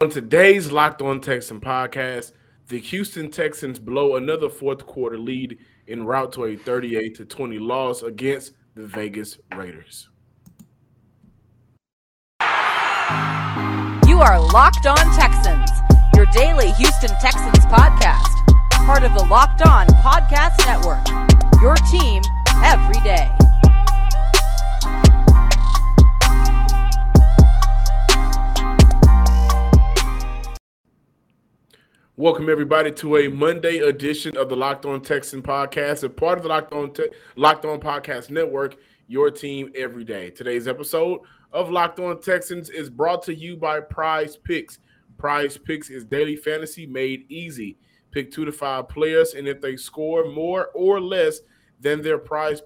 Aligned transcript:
On 0.00 0.08
today's 0.08 0.72
Locked 0.72 1.02
On 1.02 1.20
Texan 1.20 1.60
podcast, 1.60 2.32
the 2.68 2.78
Houston 2.78 3.30
Texans 3.30 3.78
blow 3.78 4.16
another 4.16 4.48
fourth 4.48 4.86
quarter 4.86 5.18
lead 5.18 5.58
en 5.86 6.06
route 6.06 6.32
to 6.32 6.46
a 6.46 6.56
38 6.56 7.14
to 7.16 7.26
20 7.26 7.58
loss 7.58 8.02
against 8.02 8.52
the 8.74 8.86
Vegas 8.86 9.36
Raiders. 9.54 10.08
You 14.08 14.18
are 14.22 14.40
Locked 14.40 14.86
On 14.86 14.96
Texans, 15.14 15.70
your 16.16 16.24
daily 16.32 16.70
Houston 16.70 17.10
Texans 17.20 17.66
podcast, 17.66 18.32
part 18.86 19.02
of 19.02 19.12
the 19.12 19.26
Locked 19.26 19.60
On 19.66 19.86
Podcast 19.88 20.56
Network. 20.64 21.06
Your 21.60 21.74
team 21.90 22.22
every 22.64 22.98
day. 23.02 23.30
Welcome 32.18 32.50
everybody 32.50 32.92
to 32.92 33.16
a 33.16 33.28
Monday 33.28 33.78
edition 33.78 34.36
of 34.36 34.50
the 34.50 34.54
Locked 34.54 34.84
On 34.84 35.00
Texan 35.00 35.40
podcast, 35.40 36.04
a 36.04 36.10
part 36.10 36.36
of 36.36 36.42
the 36.42 36.50
Locked 36.50 36.74
On 36.74 36.92
Te- 36.92 37.08
Locked 37.36 37.64
On 37.64 37.80
Podcast 37.80 38.28
Network. 38.28 38.76
Your 39.08 39.30
team 39.30 39.72
every 39.74 40.04
day. 40.04 40.28
Today's 40.28 40.68
episode 40.68 41.20
of 41.52 41.70
Locked 41.70 42.00
On 42.00 42.20
Texans 42.20 42.68
is 42.68 42.90
brought 42.90 43.22
to 43.22 43.34
you 43.34 43.56
by 43.56 43.80
Prize 43.80 44.36
Picks. 44.36 44.78
Prize 45.16 45.56
Picks 45.56 45.88
is 45.88 46.04
daily 46.04 46.36
fantasy 46.36 46.84
made 46.84 47.24
easy. 47.30 47.78
Pick 48.10 48.30
two 48.30 48.44
to 48.44 48.52
five 48.52 48.90
players, 48.90 49.32
and 49.32 49.48
if 49.48 49.62
they 49.62 49.76
score 49.76 50.30
more 50.30 50.66
or 50.74 51.00
less 51.00 51.40
than 51.80 52.02
their 52.02 52.18
Prize 52.18 52.60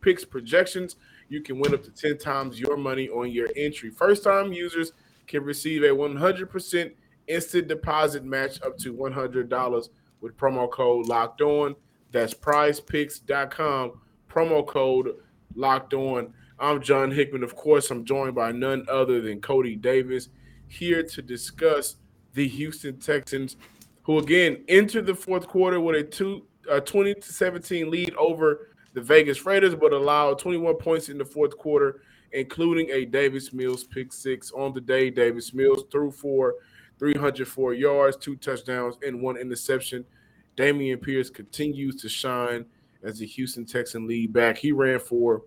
Picks 0.00 0.24
projections, 0.24 0.96
you 1.28 1.42
can 1.42 1.58
win 1.58 1.74
up 1.74 1.82
to 1.82 1.90
ten 1.90 2.16
times 2.16 2.58
your 2.58 2.78
money 2.78 3.10
on 3.10 3.30
your 3.30 3.48
entry. 3.56 3.90
First 3.90 4.24
time 4.24 4.54
users 4.54 4.92
can 5.26 5.44
receive 5.44 5.82
a 5.82 5.88
100% 5.88 6.92
instant 7.28 7.68
deposit 7.68 8.24
match 8.24 8.60
up 8.62 8.76
to 8.78 8.94
$100 8.94 9.88
with 10.20 10.36
promo 10.36 10.70
code 10.70 11.06
locked 11.06 11.40
on. 11.40 11.74
That's 12.12 12.34
prizepicks.com, 12.34 13.92
promo 14.30 14.66
code 14.66 15.16
locked 15.54 15.94
on. 15.94 16.32
I'm 16.58 16.80
John 16.80 17.10
Hickman. 17.10 17.42
Of 17.42 17.54
course, 17.54 17.90
I'm 17.90 18.04
joined 18.04 18.34
by 18.34 18.52
none 18.52 18.86
other 18.90 19.20
than 19.20 19.40
Coty 19.40 19.80
Davis 19.80 20.28
here 20.68 21.02
to 21.02 21.22
discuss 21.22 21.96
the 22.32 22.48
Houston 22.48 22.98
Texans, 22.98 23.56
who 24.02 24.18
again 24.18 24.64
entered 24.68 25.06
the 25.06 25.14
fourth 25.14 25.46
quarter 25.46 25.80
with 25.80 25.96
a 25.96 26.02
two, 26.02 26.46
a 26.70 26.80
20 26.80 27.14
to 27.14 27.32
17 27.32 27.90
lead 27.90 28.14
over 28.14 28.68
the 28.94 29.00
Vegas 29.00 29.44
Raiders, 29.44 29.74
but 29.74 29.92
allowed 29.92 30.38
21 30.38 30.76
points 30.76 31.08
in 31.10 31.18
the 31.18 31.24
fourth 31.24 31.56
quarter, 31.58 32.00
including 32.32 32.88
a 32.90 33.04
Davis 33.04 33.52
Mills 33.52 33.84
pick 33.84 34.12
six 34.12 34.50
on 34.52 34.72
the 34.72 34.80
day. 34.80 35.10
Davis 35.10 35.52
Mills 35.52 35.84
threw 35.90 36.10
for 36.10 36.54
304 36.98 37.74
yards, 37.74 38.16
two 38.16 38.36
touchdowns, 38.36 38.96
and 39.06 39.20
one 39.20 39.36
interception. 39.36 40.04
Dameon 40.56 41.00
Pierce 41.00 41.30
continues 41.30 41.96
to 41.96 42.08
shine 42.08 42.64
as 43.02 43.18
the 43.18 43.26
Houston 43.26 43.66
Texan 43.66 44.06
lead 44.06 44.32
back. 44.32 44.58
He 44.58 44.72
ran 44.72 44.98
for 44.98 45.42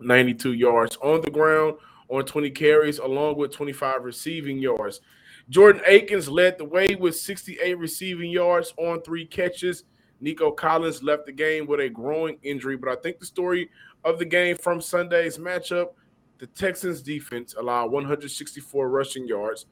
92 0.00 0.54
yards 0.54 0.96
on 1.02 1.20
the 1.20 1.30
ground 1.30 1.76
on 2.08 2.24
20 2.24 2.50
carries, 2.50 2.98
along 2.98 3.36
with 3.36 3.52
25 3.52 4.02
receiving 4.04 4.58
yards. 4.58 5.00
Jordan 5.48 5.82
Akins 5.86 6.28
led 6.28 6.58
the 6.58 6.64
way 6.64 6.94
with 6.98 7.16
68 7.16 7.78
receiving 7.78 8.30
yards 8.30 8.74
on 8.76 9.00
three 9.02 9.24
catches. 9.24 9.84
Nico 10.20 10.50
Collins 10.50 11.02
left 11.02 11.26
the 11.26 11.32
game 11.32 11.66
with 11.66 11.80
a 11.80 11.88
growing 11.88 12.38
injury, 12.42 12.76
but 12.76 12.90
I 12.90 12.96
think 12.96 13.18
the 13.18 13.26
story 13.26 13.70
of 14.04 14.18
the 14.18 14.24
game 14.24 14.56
from 14.56 14.80
Sunday's 14.80 15.38
matchup, 15.38 15.90
the 16.38 16.46
Texans 16.48 17.02
defense 17.02 17.54
allowed 17.54 17.92
164 17.92 18.88
rushing 18.88 19.26
yards, 19.26 19.66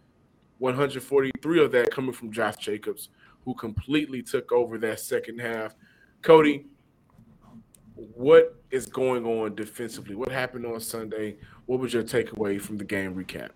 143 0.58 1.64
of 1.64 1.72
that 1.72 1.90
coming 1.90 2.12
from 2.12 2.32
Josh 2.32 2.56
Jacobs, 2.56 3.08
who 3.44 3.54
completely 3.54 4.22
took 4.22 4.52
over 4.52 4.78
that 4.78 5.00
second 5.00 5.40
half. 5.40 5.74
Coty, 6.22 6.64
what 7.94 8.60
is 8.70 8.86
going 8.86 9.24
on 9.24 9.54
defensively? 9.54 10.14
What 10.14 10.30
happened 10.30 10.66
on 10.66 10.80
Sunday? 10.80 11.36
What 11.66 11.80
was 11.80 11.92
your 11.92 12.02
takeaway 12.02 12.60
from 12.60 12.76
the 12.76 12.84
game 12.84 13.14
recap? 13.14 13.50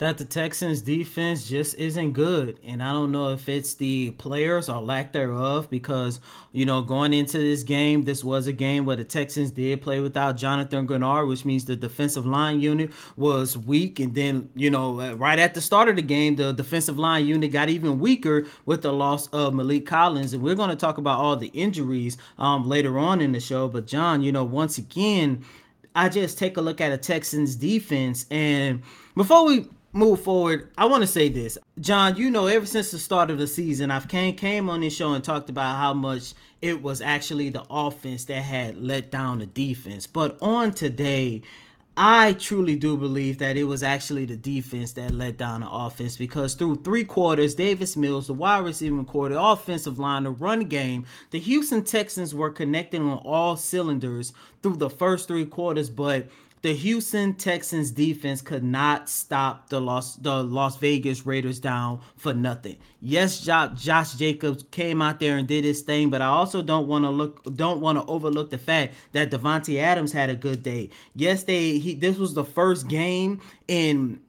That 0.00 0.16
the 0.16 0.24
Texans 0.24 0.80
defense 0.80 1.46
just 1.46 1.74
isn't 1.74 2.12
good. 2.12 2.58
And 2.64 2.82
I 2.82 2.90
don't 2.90 3.12
know 3.12 3.34
if 3.34 3.50
it's 3.50 3.74
the 3.74 4.12
players 4.12 4.70
or 4.70 4.80
lack 4.80 5.12
thereof 5.12 5.68
because, 5.68 6.20
you 6.52 6.64
know, 6.64 6.80
going 6.80 7.12
into 7.12 7.36
this 7.36 7.62
game, 7.62 8.04
this 8.04 8.24
was 8.24 8.46
a 8.46 8.52
game 8.54 8.86
where 8.86 8.96
the 8.96 9.04
Texans 9.04 9.50
did 9.50 9.82
play 9.82 10.00
without 10.00 10.38
Jonathan 10.38 10.88
Greenard, 10.88 11.28
which 11.28 11.44
means 11.44 11.66
the 11.66 11.76
defensive 11.76 12.24
line 12.24 12.62
unit 12.62 12.92
was 13.18 13.58
weak. 13.58 14.00
And 14.00 14.14
then, 14.14 14.48
you 14.54 14.70
know, 14.70 14.98
uh, 15.02 15.12
right 15.16 15.38
at 15.38 15.52
the 15.52 15.60
start 15.60 15.90
of 15.90 15.96
the 15.96 16.02
game, 16.02 16.34
the 16.36 16.52
defensive 16.52 16.98
line 16.98 17.26
unit 17.26 17.52
got 17.52 17.68
even 17.68 18.00
weaker 18.00 18.46
with 18.64 18.80
the 18.80 18.94
loss 18.94 19.26
of 19.34 19.52
Maliek 19.52 19.84
Collins. 19.84 20.32
And 20.32 20.42
we're 20.42 20.54
going 20.54 20.70
to 20.70 20.76
talk 20.76 20.96
about 20.96 21.18
all 21.18 21.36
the 21.36 21.48
injuries 21.48 22.16
um, 22.38 22.66
later 22.66 22.98
on 22.98 23.20
in 23.20 23.32
the 23.32 23.40
show. 23.40 23.68
But, 23.68 23.86
John, 23.86 24.22
you 24.22 24.32
know, 24.32 24.44
once 24.44 24.78
again, 24.78 25.44
I 25.94 26.08
just 26.08 26.38
take 26.38 26.56
a 26.56 26.62
look 26.62 26.80
at 26.80 26.90
a 26.90 26.96
Texans 26.96 27.54
defense. 27.54 28.24
And 28.30 28.82
before 29.14 29.44
we 29.44 29.68
move 29.92 30.22
forward, 30.22 30.70
I 30.78 30.86
want 30.86 31.02
to 31.02 31.06
say 31.06 31.28
this, 31.28 31.58
John. 31.80 32.16
You 32.16 32.30
know, 32.30 32.46
ever 32.46 32.66
since 32.66 32.90
the 32.90 32.98
start 32.98 33.30
of 33.30 33.38
the 33.38 33.46
season, 33.46 33.90
I've 33.90 34.08
came 34.08 34.34
came 34.34 34.70
on 34.70 34.80
this 34.80 34.94
show 34.94 35.12
and 35.12 35.22
talked 35.22 35.50
about 35.50 35.76
how 35.76 35.94
much 35.94 36.34
it 36.62 36.82
was 36.82 37.00
actually 37.00 37.50
the 37.50 37.64
offense 37.70 38.24
that 38.26 38.42
had 38.42 38.76
let 38.76 39.10
down 39.10 39.38
the 39.38 39.46
defense. 39.46 40.06
But 40.06 40.38
on 40.40 40.72
today, 40.72 41.42
I 41.96 42.34
truly 42.34 42.76
do 42.76 42.96
believe 42.96 43.38
that 43.38 43.56
it 43.56 43.64
was 43.64 43.82
actually 43.82 44.24
the 44.24 44.36
defense 44.36 44.92
that 44.92 45.12
let 45.12 45.36
down 45.36 45.60
the 45.60 45.70
offense 45.70 46.16
because 46.16 46.54
through 46.54 46.76
three 46.76 47.04
quarters, 47.04 47.54
Davis 47.54 47.96
Mills, 47.96 48.28
the 48.28 48.32
wide 48.32 48.64
receiving 48.64 49.04
the 49.04 49.40
offensive 49.40 49.98
line, 49.98 50.22
the 50.24 50.30
run 50.30 50.60
game, 50.60 51.04
the 51.30 51.40
Houston 51.40 51.84
Texans 51.84 52.34
were 52.34 52.50
connecting 52.50 53.02
on 53.02 53.18
all 53.18 53.56
cylinders 53.56 54.32
through 54.62 54.76
the 54.76 54.88
first 54.88 55.28
three 55.28 55.44
quarters, 55.44 55.90
but 55.90 56.28
the 56.62 56.74
Houston 56.74 57.34
Texans 57.34 57.90
defense 57.90 58.42
could 58.42 58.62
not 58.62 59.08
stop 59.08 59.70
the 59.70 59.80
Las 59.80 60.16
the 60.16 60.42
Las 60.42 60.76
Vegas 60.76 61.24
Raiders 61.24 61.58
down 61.58 62.00
for 62.16 62.34
nothing. 62.34 62.76
Yes, 63.00 63.40
Josh, 63.40 64.14
Jacobs 64.14 64.64
came 64.70 65.00
out 65.00 65.20
there 65.20 65.38
and 65.38 65.48
did 65.48 65.64
his 65.64 65.80
thing, 65.80 66.10
but 66.10 66.20
I 66.20 66.26
also 66.26 66.60
don't 66.60 66.86
want 66.86 67.04
to 67.04 67.10
look 67.10 67.56
don't 67.56 67.80
want 67.80 67.98
to 67.98 68.04
overlook 68.04 68.50
the 68.50 68.58
fact 68.58 68.94
that 69.12 69.30
Davante 69.30 69.80
Adams 69.80 70.12
had 70.12 70.28
a 70.28 70.34
good 70.34 70.62
day. 70.62 70.90
Yes, 71.14 71.44
they 71.44 71.78
he 71.78 71.94
this 71.94 72.18
was 72.18 72.34
the 72.34 72.44
first 72.44 72.88
game 72.88 73.40
in 73.66 74.20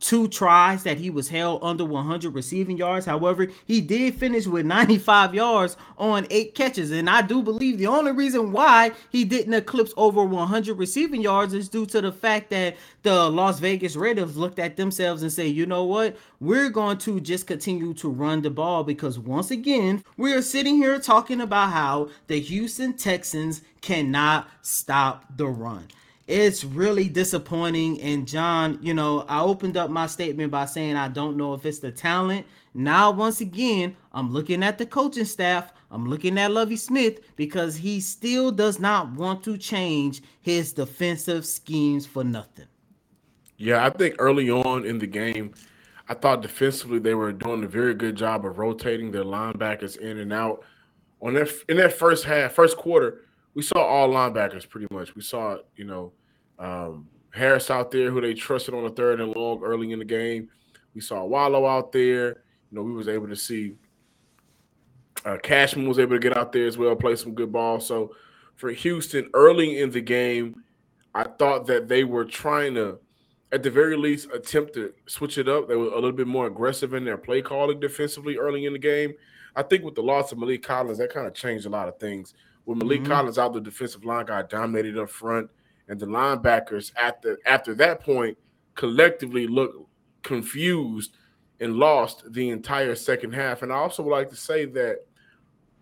two 0.00 0.28
tries 0.28 0.82
that 0.82 0.98
he 0.98 1.10
was 1.10 1.28
held 1.28 1.62
under 1.62 1.84
100 1.84 2.34
receiving 2.34 2.76
yards. 2.76 3.06
However, 3.06 3.48
he 3.66 3.80
did 3.80 4.14
finish 4.14 4.46
with 4.46 4.66
95 4.66 5.34
yards 5.34 5.76
on 5.98 6.26
eight 6.30 6.54
catches. 6.54 6.90
And 6.90 7.08
I 7.08 7.22
do 7.22 7.42
believe 7.42 7.78
the 7.78 7.86
only 7.86 8.12
reason 8.12 8.52
why 8.52 8.92
he 9.10 9.24
didn't 9.24 9.54
eclipse 9.54 9.92
over 9.96 10.24
100 10.24 10.78
receiving 10.78 11.22
yards 11.22 11.54
is 11.54 11.68
due 11.68 11.86
to 11.86 12.00
the 12.00 12.12
fact 12.12 12.50
that 12.50 12.76
the 13.02 13.30
Las 13.30 13.60
Vegas 13.60 13.96
Raiders 13.96 14.36
looked 14.36 14.58
at 14.58 14.76
themselves 14.76 15.22
and 15.22 15.32
say, 15.32 15.46
you 15.46 15.66
know 15.66 15.84
what? 15.84 16.16
We're 16.40 16.70
going 16.70 16.98
to 16.98 17.20
just 17.20 17.46
continue 17.46 17.94
to 17.94 18.08
run 18.08 18.42
the 18.42 18.50
ball 18.50 18.84
because 18.84 19.18
once 19.18 19.50
again, 19.50 20.04
we 20.16 20.32
are 20.32 20.42
sitting 20.42 20.76
here 20.76 20.98
talking 20.98 21.40
about 21.40 21.72
how 21.72 22.10
the 22.26 22.40
Houston 22.40 22.94
Texans 22.94 23.62
cannot 23.80 24.48
stop 24.62 25.24
the 25.36 25.46
run 25.46 25.88
it's 26.26 26.64
really 26.64 27.08
disappointing. 27.08 28.00
And 28.00 28.26
John, 28.26 28.78
you 28.80 28.94
know, 28.94 29.24
I 29.28 29.40
opened 29.42 29.76
up 29.76 29.90
my 29.90 30.06
statement 30.06 30.50
by 30.50 30.66
saying 30.66 30.96
I 30.96 31.08
don't 31.08 31.36
know 31.36 31.54
if 31.54 31.66
it's 31.66 31.80
the 31.80 31.92
talent. 31.92 32.46
Now, 32.72 33.10
once 33.10 33.40
again, 33.40 33.96
I'm 34.12 34.32
looking 34.32 34.62
at 34.62 34.78
the 34.78 34.86
coaching 34.86 35.26
staff. 35.26 35.72
I'm 35.90 36.06
looking 36.06 36.38
at 36.38 36.50
Lovie 36.50 36.76
Smith 36.76 37.20
because 37.36 37.76
he 37.76 38.00
still 38.00 38.50
does 38.50 38.80
not 38.80 39.12
want 39.12 39.44
to 39.44 39.56
change 39.56 40.22
his 40.40 40.72
defensive 40.72 41.46
schemes 41.46 42.04
for 42.04 42.24
nothing. 42.24 42.66
Yeah, 43.56 43.84
I 43.84 43.90
think 43.90 44.16
early 44.18 44.50
on 44.50 44.84
in 44.84 44.98
the 44.98 45.06
game, 45.06 45.54
I 46.08 46.14
thought 46.14 46.42
defensively 46.42 46.98
they 46.98 47.14
were 47.14 47.32
doing 47.32 47.62
a 47.62 47.68
very 47.68 47.94
good 47.94 48.16
job 48.16 48.44
of 48.44 48.58
rotating 48.58 49.10
their 49.12 49.24
linebackers 49.24 49.96
in 49.96 50.18
and 50.18 50.32
out. 50.32 50.64
On 51.20 51.34
that 51.34 51.50
in 51.68 51.76
that 51.76 51.92
first 51.92 52.24
half, 52.24 52.52
first 52.52 52.76
quarter, 52.76 53.22
we 53.54 53.62
saw 53.62 53.78
all 53.78 54.08
linebackers 54.08 54.68
pretty 54.68 54.86
much. 54.90 55.14
We 55.14 55.22
saw, 55.22 55.58
you 55.76 55.84
know, 55.84 56.12
um, 56.58 57.08
Harris 57.32 57.70
out 57.70 57.90
there 57.90 58.10
who 58.10 58.20
they 58.20 58.34
trusted 58.34 58.74
on 58.74 58.84
the 58.84 58.90
third 58.90 59.20
and 59.20 59.34
long 59.34 59.62
early 59.62 59.92
in 59.92 59.98
the 59.98 60.04
game. 60.04 60.48
We 60.94 61.00
saw 61.00 61.24
Wallow 61.24 61.66
out 61.66 61.92
there. 61.92 62.42
You 62.70 62.78
know, 62.78 62.82
we 62.82 62.92
was 62.92 63.08
able 63.08 63.28
to 63.28 63.36
see 63.36 63.74
uh, 65.24 65.38
Cashman 65.42 65.88
was 65.88 65.98
able 65.98 66.16
to 66.16 66.20
get 66.20 66.36
out 66.36 66.52
there 66.52 66.66
as 66.66 66.76
well, 66.76 66.94
play 66.94 67.16
some 67.16 67.34
good 67.34 67.52
ball. 67.52 67.80
So 67.80 68.14
for 68.56 68.70
Houston, 68.70 69.30
early 69.34 69.80
in 69.80 69.90
the 69.90 70.00
game, 70.00 70.62
I 71.14 71.24
thought 71.24 71.66
that 71.66 71.88
they 71.88 72.04
were 72.04 72.24
trying 72.24 72.74
to, 72.74 72.98
at 73.52 73.62
the 73.62 73.70
very 73.70 73.96
least, 73.96 74.28
attempt 74.32 74.74
to 74.74 74.92
switch 75.06 75.38
it 75.38 75.48
up. 75.48 75.68
They 75.68 75.76
were 75.76 75.86
a 75.86 75.94
little 75.94 76.12
bit 76.12 76.26
more 76.26 76.46
aggressive 76.46 76.94
in 76.94 77.04
their 77.04 77.16
play 77.16 77.40
calling 77.40 77.80
defensively 77.80 78.36
early 78.36 78.66
in 78.66 78.72
the 78.72 78.78
game. 78.78 79.14
I 79.56 79.62
think 79.62 79.84
with 79.84 79.94
the 79.94 80.02
loss 80.02 80.32
of 80.32 80.38
Maliek 80.38 80.62
Collins, 80.62 80.98
that 80.98 81.12
kind 81.12 81.26
of 81.26 81.34
changed 81.34 81.66
a 81.66 81.70
lot 81.70 81.88
of 81.88 81.98
things. 81.98 82.34
With 82.66 82.78
Maliek 82.78 82.98
mm-hmm. 82.98 83.12
Collins 83.12 83.38
out, 83.38 83.52
the 83.52 83.60
defensive 83.60 84.04
line 84.04 84.26
got 84.26 84.48
dominated 84.48 84.98
up 84.98 85.10
front, 85.10 85.50
and 85.88 86.00
the 86.00 86.06
linebackers 86.06 86.92
at 86.96 87.20
the 87.22 87.36
after 87.46 87.74
that 87.74 88.00
point 88.00 88.38
collectively 88.74 89.46
looked 89.46 89.76
confused 90.22 91.16
and 91.60 91.76
lost 91.76 92.24
the 92.32 92.50
entire 92.50 92.94
second 92.94 93.32
half. 93.32 93.62
And 93.62 93.72
I 93.72 93.76
also 93.76 94.02
would 94.02 94.10
like 94.10 94.30
to 94.30 94.36
say 94.36 94.64
that 94.66 95.06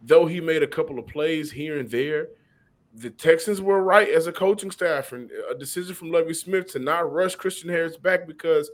though 0.02 0.26
he 0.26 0.40
made 0.40 0.62
a 0.62 0.66
couple 0.66 0.98
of 0.98 1.06
plays 1.06 1.50
here 1.50 1.78
and 1.78 1.90
there, 1.90 2.28
the 2.94 3.10
Texans 3.10 3.60
were 3.60 3.82
right 3.82 4.08
as 4.08 4.26
a 4.26 4.32
coaching 4.32 4.70
staff 4.70 5.12
and 5.12 5.30
a 5.50 5.54
decision 5.54 5.94
from 5.94 6.10
Lovie 6.10 6.34
Smith 6.34 6.72
to 6.72 6.78
not 6.78 7.10
rush 7.10 7.34
Christian 7.36 7.70
Harris 7.70 7.96
back 7.96 8.26
because 8.26 8.70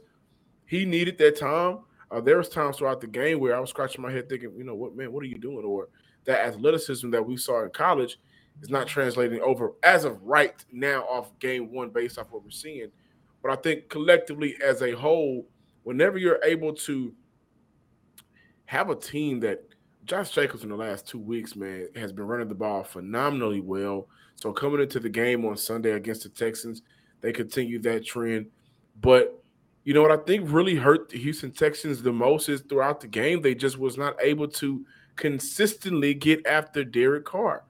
he 0.67 0.85
needed 0.85 1.19
that 1.19 1.39
time. 1.39 1.81
Uh, 2.11 2.21
there 2.21 2.39
was 2.39 2.49
times 2.49 2.79
throughout 2.79 3.01
the 3.01 3.07
game 3.07 3.39
where 3.39 3.55
I 3.55 3.61
was 3.61 3.71
scratching 3.71 4.03
my 4.03 4.11
head 4.11 4.29
thinking, 4.29 4.55
you 4.57 4.65
know 4.65 4.75
what, 4.75 4.97
man, 4.97 5.13
what 5.13 5.23
are 5.23 5.27
you 5.27 5.39
doing? 5.39 5.65
Or 5.65 5.89
that 6.25 6.47
athleticism 6.47 7.11
that 7.11 7.27
we 7.27 7.37
saw 7.37 7.65
in 7.65 7.71
college 7.71 8.19
is 8.63 8.71
not 8.71 8.87
translating 8.87 9.41
over 9.41 9.73
as 9.83 10.05
of 10.05 10.23
right 10.23 10.65
now 10.73 11.03
off 11.05 11.37
game 11.39 11.73
one 11.73 11.91
based 11.91 12.19
off 12.19 12.31
what 12.31 12.45
we're 12.45 12.51
seeing. 12.51 12.91
But 13.43 13.53
I 13.53 13.57
think 13.57 13.89
collectively 13.89 14.57
as 14.63 14.83
a 14.83 14.93
whole, 14.93 15.47
whenever 15.85 16.19
you're 16.19 16.41
able 16.45 16.75
to 16.75 17.15
have 18.67 18.91
a 18.91 18.97
team 18.97 19.41
that 19.41 19.63
Josh 20.05 20.31
Jacobs 20.31 20.63
in 20.63 20.71
the 20.71 20.77
last 20.77 21.07
two 21.07 21.19
weeks, 21.19 21.55
man, 21.55 21.89
has 21.95 22.13
been 22.13 22.27
running 22.27 22.49
the 22.49 22.55
ball 22.55 22.83
phenomenally 22.83 23.61
well. 23.61 24.09
So 24.37 24.53
coming 24.53 24.81
into 24.81 25.01
the 25.01 25.09
game 25.09 25.45
on 25.45 25.57
Sunday 25.57 25.93
against 25.93 26.23
the 26.23 26.29
Texans, 26.31 26.83
they 27.21 27.33
continue 27.33 27.79
that 27.81 28.05
trend. 28.05 28.47
But 29.01 29.43
you 29.85 29.95
know 29.95 30.03
what 30.03 30.13
I 30.13 30.19
think 30.19 30.51
really 30.53 30.75
hurt 30.75 31.09
the 31.09 31.19
Houston 31.19 31.51
Texans 31.51 32.03
the 32.03 32.13
most 32.13 32.49
is 32.49 32.61
throughout 32.63 33.01
the 33.01 33.07
game, 33.07 33.41
they 33.41 33.55
just 33.55 33.79
was 33.79 33.97
not 33.97 34.17
able 34.21 34.49
to 34.49 34.85
consistently 35.19 36.15
get 36.15 36.47
after 36.47 36.83
Derek 36.85 37.27
Carr. 37.27 37.65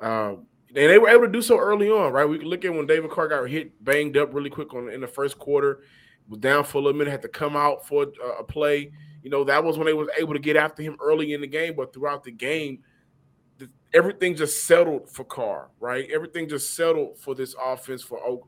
Um, 0.00 0.46
and 0.74 0.90
they 0.90 0.98
were 0.98 1.08
able 1.08 1.26
to 1.26 1.32
do 1.32 1.42
so 1.42 1.58
early 1.58 1.88
on, 1.88 2.12
right? 2.12 2.28
We 2.28 2.40
look 2.40 2.64
at 2.64 2.74
when 2.74 2.86
David 2.86 3.10
Carr 3.10 3.28
got 3.28 3.48
hit, 3.48 3.82
banged 3.84 4.16
up 4.16 4.34
really 4.34 4.50
quick 4.50 4.74
on 4.74 4.90
in 4.90 5.00
the 5.00 5.06
first 5.06 5.38
quarter, 5.38 5.82
was 6.28 6.40
down 6.40 6.64
for 6.64 6.88
a 6.88 6.92
minute, 6.92 7.10
had 7.10 7.22
to 7.22 7.28
come 7.28 7.56
out 7.56 7.86
for 7.86 8.04
a, 8.04 8.40
a 8.40 8.44
play. 8.44 8.92
You 9.22 9.30
know, 9.30 9.44
that 9.44 9.62
was 9.62 9.78
when 9.78 9.86
they 9.86 9.94
was 9.94 10.08
able 10.18 10.34
to 10.34 10.38
get 10.38 10.56
after 10.56 10.82
him 10.82 10.96
early 11.00 11.32
in 11.32 11.40
the 11.40 11.46
game, 11.46 11.74
but 11.76 11.92
throughout 11.92 12.22
the 12.22 12.30
game, 12.30 12.80
the, 13.58 13.70
everything 13.94 14.36
just 14.36 14.64
settled 14.64 15.10
for 15.10 15.24
Carr, 15.24 15.70
right? 15.80 16.08
Everything 16.10 16.48
just 16.48 16.74
settled 16.74 17.18
for 17.18 17.34
this 17.34 17.54
offense 17.62 18.02
for 18.02 18.40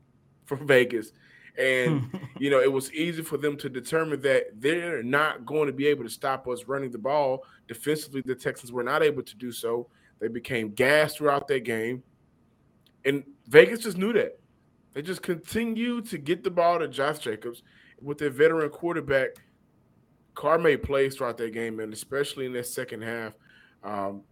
for 0.45 0.57
Vegas. 0.57 1.11
And 1.57 2.09
you 2.39 2.49
know, 2.49 2.59
it 2.59 2.71
was 2.71 2.91
easy 2.93 3.21
for 3.21 3.37
them 3.37 3.57
to 3.57 3.69
determine 3.69 4.21
that 4.21 4.59
they're 4.59 5.03
not 5.03 5.45
going 5.45 5.67
to 5.67 5.73
be 5.73 5.87
able 5.87 6.03
to 6.03 6.09
stop 6.09 6.47
us 6.47 6.65
running 6.67 6.91
the 6.91 6.97
ball. 6.97 7.43
Defensively, 7.67 8.21
the 8.25 8.35
Texans 8.35 8.71
were 8.71 8.83
not 8.83 9.03
able 9.03 9.23
to 9.23 9.35
do 9.35 9.51
so. 9.51 9.87
They 10.19 10.27
became 10.27 10.69
gas 10.69 11.15
throughout 11.15 11.47
that 11.47 11.63
game. 11.63 12.03
And 13.05 13.23
Vegas 13.47 13.79
just 13.79 13.97
knew 13.97 14.13
that. 14.13 14.39
They 14.93 15.01
just 15.01 15.21
continued 15.21 16.07
to 16.09 16.17
get 16.17 16.43
the 16.43 16.51
ball 16.51 16.79
to 16.79 16.87
Josh 16.87 17.19
Jacobs 17.19 17.63
with 18.01 18.17
their 18.17 18.29
veteran 18.29 18.69
quarterback. 18.69 19.29
Carr 20.35 20.57
made 20.57 20.83
plays 20.83 21.15
throughout 21.15 21.37
that 21.37 21.53
game, 21.53 21.79
and 21.79 21.93
especially 21.93 22.45
in 22.45 22.53
that 22.53 22.67
second 22.67 23.01
half. 23.01 23.33
Um, 23.83 24.23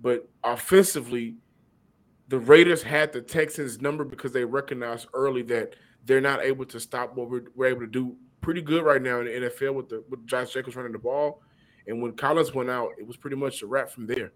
but 0.00 0.28
offensively, 0.44 1.36
the 2.28 2.38
Raiders 2.38 2.82
had 2.82 3.12
the 3.12 3.20
Texans' 3.20 3.80
number 3.80 4.04
because 4.04 4.32
they 4.32 4.44
recognized 4.44 5.08
early 5.14 5.42
that 5.42 5.74
they're 6.06 6.20
not 6.20 6.42
able 6.42 6.64
to 6.66 6.80
stop 6.80 7.14
what 7.14 7.30
we're, 7.30 7.44
we're 7.54 7.66
able 7.66 7.80
to 7.80 7.86
do 7.86 8.16
pretty 8.40 8.62
good 8.62 8.84
right 8.84 9.02
now 9.02 9.20
in 9.20 9.26
the 9.26 9.32
NFL 9.32 9.74
with 9.74 9.88
the 9.88 10.02
with 10.08 10.26
Josh 10.26 10.52
Jacobs 10.52 10.76
running 10.76 10.92
the 10.92 10.98
ball. 10.98 11.42
And 11.86 12.02
when 12.02 12.12
Collins 12.12 12.54
went 12.54 12.70
out, 12.70 12.92
it 12.98 13.06
was 13.06 13.16
pretty 13.16 13.36
much 13.36 13.62
a 13.62 13.66
wrap 13.66 13.90
from 13.90 14.06
there. 14.06 14.32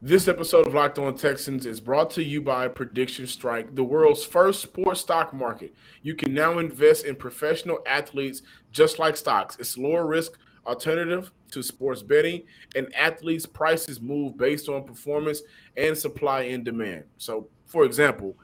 This 0.00 0.28
episode 0.28 0.68
of 0.68 0.74
Locked 0.74 1.00
On 1.00 1.16
Texans 1.16 1.66
is 1.66 1.80
brought 1.80 2.10
to 2.10 2.22
you 2.22 2.40
by 2.40 2.68
Prediction 2.68 3.26
Strike, 3.26 3.74
the 3.74 3.82
world's 3.82 4.24
first 4.24 4.62
sports 4.62 5.00
stock 5.00 5.34
market. 5.34 5.74
You 6.02 6.14
can 6.14 6.32
now 6.32 6.60
invest 6.60 7.04
in 7.04 7.16
professional 7.16 7.80
athletes 7.84 8.42
just 8.70 9.00
like 9.00 9.16
stocks. 9.16 9.56
It's 9.58 9.76
lower 9.76 10.06
risk 10.06 10.38
alternative 10.68 11.32
to 11.50 11.62
sports 11.62 12.02
betting, 12.02 12.42
and 12.76 12.94
athletes' 12.94 13.46
prices 13.46 14.00
move 14.00 14.36
based 14.36 14.68
on 14.68 14.84
performance 14.84 15.42
and 15.76 15.98
supply 15.98 16.42
and 16.42 16.64
demand. 16.64 17.04
So, 17.16 17.48
for 17.66 17.84
example, 17.84 18.36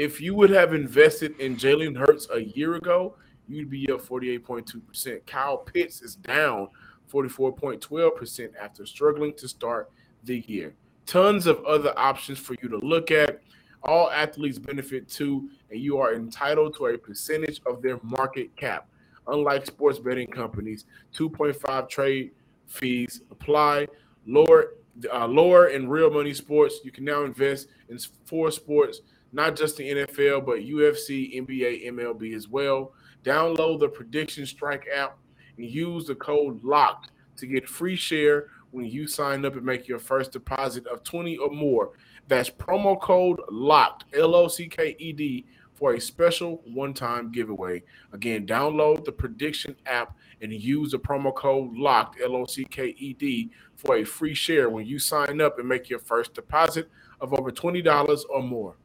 if 0.00 0.20
you 0.20 0.34
would 0.34 0.50
have 0.50 0.72
invested 0.72 1.38
in 1.40 1.56
Jalen 1.56 1.96
Hurts 1.96 2.26
a 2.32 2.40
year 2.40 2.74
ago, 2.74 3.16
you'd 3.48 3.70
be 3.70 3.90
up 3.90 4.00
48.2%. 4.00 5.26
Kyle 5.26 5.58
Pitts 5.58 6.02
is 6.02 6.14
down 6.16 6.68
44.12% 7.12 8.50
after 8.60 8.86
struggling 8.86 9.34
to 9.34 9.48
start 9.48 9.90
the 10.24 10.40
year 10.46 10.74
tons 11.10 11.48
of 11.48 11.64
other 11.64 11.92
options 11.98 12.38
for 12.38 12.54
you 12.62 12.68
to 12.68 12.78
look 12.78 13.10
at. 13.10 13.40
All 13.82 14.10
athletes 14.12 14.60
benefit 14.60 15.08
too, 15.08 15.50
and 15.70 15.80
you 15.80 15.98
are 15.98 16.14
entitled 16.14 16.76
to 16.76 16.86
a 16.86 16.98
percentage 16.98 17.60
of 17.66 17.82
their 17.82 17.98
market 18.02 18.54
cap. 18.56 18.88
Unlike 19.26 19.66
sports 19.66 19.98
betting 19.98 20.28
companies, 20.28 20.84
2.5 21.12 21.88
trade 21.88 22.30
fees 22.66 23.22
apply. 23.32 23.88
Lower, 24.24 24.74
uh, 25.12 25.26
lower 25.26 25.68
in 25.68 25.88
real 25.88 26.10
money 26.10 26.32
sports, 26.32 26.76
you 26.84 26.92
can 26.92 27.04
now 27.04 27.24
invest 27.24 27.66
in 27.88 27.98
four 28.24 28.52
sports, 28.52 29.00
not 29.32 29.56
just 29.56 29.76
the 29.76 29.90
NFL, 29.90 30.44
but 30.44 30.58
UFC, 30.58 31.36
NBA, 31.40 31.86
MLB 31.88 32.34
as 32.34 32.48
well. 32.48 32.92
Download 33.24 33.78
the 33.78 33.88
Prediction 33.88 34.46
Strike 34.46 34.86
app 34.94 35.18
and 35.56 35.66
use 35.66 36.06
the 36.06 36.14
code 36.14 36.62
LOCKED 36.64 37.10
to 37.36 37.46
get 37.46 37.68
free 37.68 37.96
share 37.96 38.46
when 38.70 38.86
you 38.86 39.06
sign 39.06 39.44
up 39.44 39.56
and 39.56 39.64
make 39.64 39.88
your 39.88 39.98
first 39.98 40.32
deposit 40.32 40.86
of 40.86 41.04
20 41.04 41.36
or 41.36 41.50
more. 41.50 41.90
That's 42.28 42.50
promo 42.50 43.00
code 43.00 43.40
LOCKED, 43.50 44.04
L 44.14 44.34
O 44.34 44.48
C 44.48 44.68
K 44.68 44.96
E 44.98 45.12
D, 45.12 45.44
for 45.74 45.94
a 45.94 46.00
special 46.00 46.62
one 46.66 46.94
time 46.94 47.32
giveaway. 47.32 47.82
Again, 48.12 48.46
download 48.46 49.04
the 49.04 49.12
Prediction 49.12 49.74
app 49.86 50.16
and 50.40 50.52
use 50.52 50.92
the 50.92 50.98
promo 50.98 51.34
code 51.34 51.76
LOCKED, 51.76 52.22
L 52.22 52.36
O 52.36 52.46
C 52.46 52.64
K 52.64 52.94
E 52.98 53.14
D, 53.14 53.50
for 53.76 53.96
a 53.96 54.04
free 54.04 54.34
share 54.34 54.70
when 54.70 54.86
you 54.86 54.98
sign 54.98 55.40
up 55.40 55.58
and 55.58 55.68
make 55.68 55.90
your 55.90 55.98
first 55.98 56.34
deposit 56.34 56.88
of 57.20 57.34
over 57.34 57.50
$20 57.50 58.24
or 58.30 58.42
more. 58.42 58.76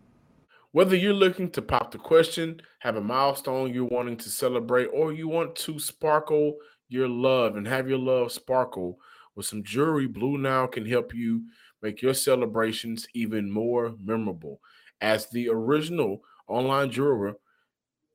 Whether 0.76 0.98
you're 0.98 1.14
looking 1.14 1.52
to 1.52 1.62
pop 1.62 1.92
the 1.92 1.98
question, 1.98 2.62
have 2.80 2.98
a 2.98 3.02
milestone 3.02 3.74
you're 3.74 3.86
wanting 3.86 4.18
to 4.18 4.30
celebrate, 4.30 4.88
or 4.88 5.14
you 5.14 5.30
want 5.30 5.56
to 5.56 5.80
sparkle 5.80 6.58
your 6.90 7.08
love 7.08 7.56
and 7.56 7.66
have 7.66 7.88
your 7.88 7.98
love 7.98 8.34
sparkle, 8.34 9.00
with 9.38 9.46
some 9.46 9.64
jewelry, 9.64 10.06
Blue 10.06 10.38
Nile 10.38 10.68
can 10.68 10.86
help 10.86 11.16
you 11.16 11.44
make 11.82 12.02
your 12.02 12.14
celebrations 12.14 13.08
even 13.14 13.50
more 13.50 13.96
memorable. 14.04 14.60
As 15.00 15.30
the 15.30 15.48
original 15.48 16.22
online 16.50 16.92
jeweler, 16.92 17.36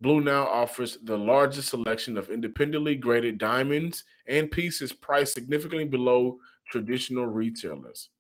Blue 0.02 0.20
Nile 0.20 0.46
offers 0.46 0.98
the 1.02 1.16
largest 1.16 1.70
selection 1.70 2.18
of 2.18 2.28
independently 2.28 2.94
graded 2.94 3.38
diamonds 3.38 4.04
and 4.26 4.50
pieces 4.50 4.92
priced 4.92 5.32
significantly 5.32 5.86
below 5.86 6.36
traditional 6.70 7.26
retailers. 7.26 8.10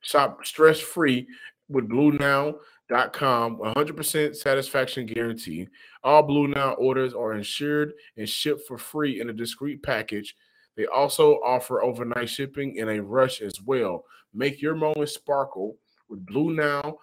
Shop 0.00 0.46
stress 0.46 0.80
free 0.80 1.28
with 1.70 1.88
BlueNile.com, 1.88 3.58
100% 3.58 4.36
satisfaction 4.36 5.06
guarantee. 5.06 5.68
All 6.04 6.22
Blue 6.22 6.48
Nile 6.48 6.76
orders 6.78 7.14
are 7.14 7.32
insured 7.32 7.92
and 8.16 8.28
shipped 8.28 8.66
for 8.66 8.76
free 8.76 9.20
in 9.20 9.30
a 9.30 9.32
discreet 9.32 9.82
package 9.82 10.34
they 10.80 10.86
also 10.86 11.34
offer 11.44 11.82
overnight 11.82 12.30
shipping 12.30 12.76
in 12.76 12.88
a 12.88 13.02
rush 13.02 13.42
as 13.42 13.60
well. 13.60 14.04
Make 14.32 14.62
your 14.62 14.74
moment 14.74 15.10
sparkle 15.10 15.76
with 16.08 16.24
Blue 16.24 16.54
Nile. 16.54 16.98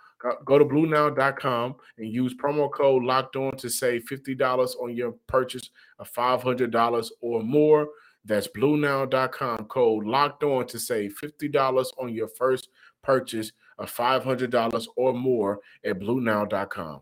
Go 0.46 0.58
to 0.58 0.66
BlueNile.com 0.66 1.76
and 2.00 2.12
use 2.12 2.34
promo 2.34 2.72
code 2.72 3.04
Locked 3.04 3.36
On 3.36 3.56
to 3.58 3.70
save 3.70 4.06
fifty 4.06 4.34
dollars 4.34 4.76
on 4.82 4.96
your 4.96 5.12
purchase 5.28 5.70
of 6.00 6.08
five 6.08 6.42
hundred 6.42 6.72
dollars 6.72 7.12
or 7.22 7.44
more. 7.44 7.88
That's 8.26 8.48
BlueNile.com 8.48 9.66
code 9.66 10.06
Locked 10.06 10.44
On 10.44 10.66
to 10.66 10.80
save 10.80 11.14
fifty 11.14 11.48
dollars 11.48 11.92
on 12.00 12.12
your 12.12 12.30
first 12.30 12.70
purchase 13.04 13.52
of 13.78 13.90
five 13.90 14.24
hundred 14.24 14.52
dollars 14.52 14.88
or 14.96 15.14
more 15.14 15.60
at 15.86 16.00
BlueNile.com. 16.00 17.02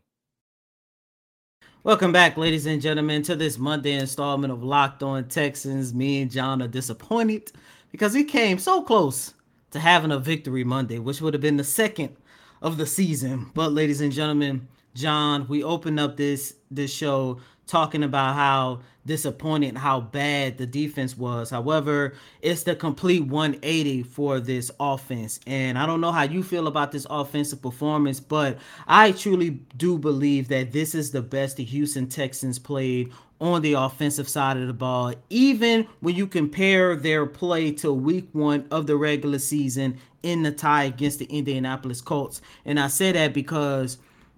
Welcome 1.84 2.12
back, 2.12 2.36
ladies 2.36 2.66
and 2.66 2.82
gentlemen, 2.82 3.22
to 3.24 3.36
this 3.36 3.60
Monday 3.60 3.94
installment 3.94 4.52
of 4.52 4.64
Locked 4.64 5.04
On 5.04 5.24
Texans. 5.28 5.94
Me 5.94 6.22
and 6.22 6.32
John 6.32 6.62
are 6.64 6.68
disappointed 6.68 7.52
because 7.92 8.14
he 8.14 8.24
came 8.24 8.58
so 8.58 8.82
close 8.82 9.36
to 9.70 9.80
having 9.80 10.12
a 10.12 10.20
victory 10.20 10.64
Monday, 10.64 10.98
which 10.98 11.22
would 11.22 11.34
have 11.34 11.42
been 11.42 11.58
the 11.58 11.64
second 11.64 12.16
of 12.64 12.78
the 12.78 12.88
season. 12.88 13.52
But, 13.54 13.72
ladies 13.72 14.02
and 14.02 14.12
gentlemen, 14.12 14.68
John, 14.96 15.48
we 15.48 15.64
opened 15.64 16.00
up 16.00 16.18
this 16.18 16.56
this 16.72 16.92
show 16.92 17.40
talking 17.68 18.04
about 18.04 18.36
how 18.36 18.82
disappointed 19.06 19.78
how 19.78 20.02
bad 20.02 20.58
the 20.58 20.66
defense 20.66 21.16
was. 21.16 21.50
However, 21.52 22.14
it's 22.42 22.64
the 22.64 22.76
complete 22.76 23.24
180 23.26 24.04
for 24.04 24.40
this 24.40 24.72
offense. 24.80 25.40
And 25.46 25.78
I 25.78 25.86
don't 25.86 26.02
know 26.02 26.12
how 26.12 26.24
you 26.24 26.42
feel 26.44 26.68
about 26.68 26.92
this 26.92 27.06
offensive 27.10 27.62
performance, 27.62 28.20
but 28.20 28.58
I 28.88 29.12
truly 29.12 29.52
do 29.78 29.98
believe 29.98 30.48
that 30.48 30.72
this 30.72 30.96
is 30.96 31.12
the 31.12 31.22
best 31.22 31.58
the 31.58 31.64
Houston 31.64 32.08
Texans 32.08 32.58
played 32.58 33.12
on 33.40 33.62
the 33.62 33.74
offensive 33.74 34.30
side 34.30 34.58
of 34.58 34.66
the 34.66 34.74
ball, 34.74 35.14
even 35.30 35.86
when 36.00 36.16
you 36.16 36.26
compare 36.26 36.96
their 36.96 37.26
play 37.26 37.70
to 37.70 37.92
week 37.94 38.30
one 38.32 38.66
of 38.72 38.88
the 38.88 38.96
regular 38.96 39.40
season 39.40 39.98
in 40.24 40.42
the 40.42 40.52
tie 40.52 40.86
against 40.86 41.20
the 41.20 41.26
Indianapolis 41.26 42.02
Colts. 42.02 42.42
And 42.64 42.80
I 42.80 42.88
say 42.88 43.12
that 43.12 43.34
because 43.34 43.98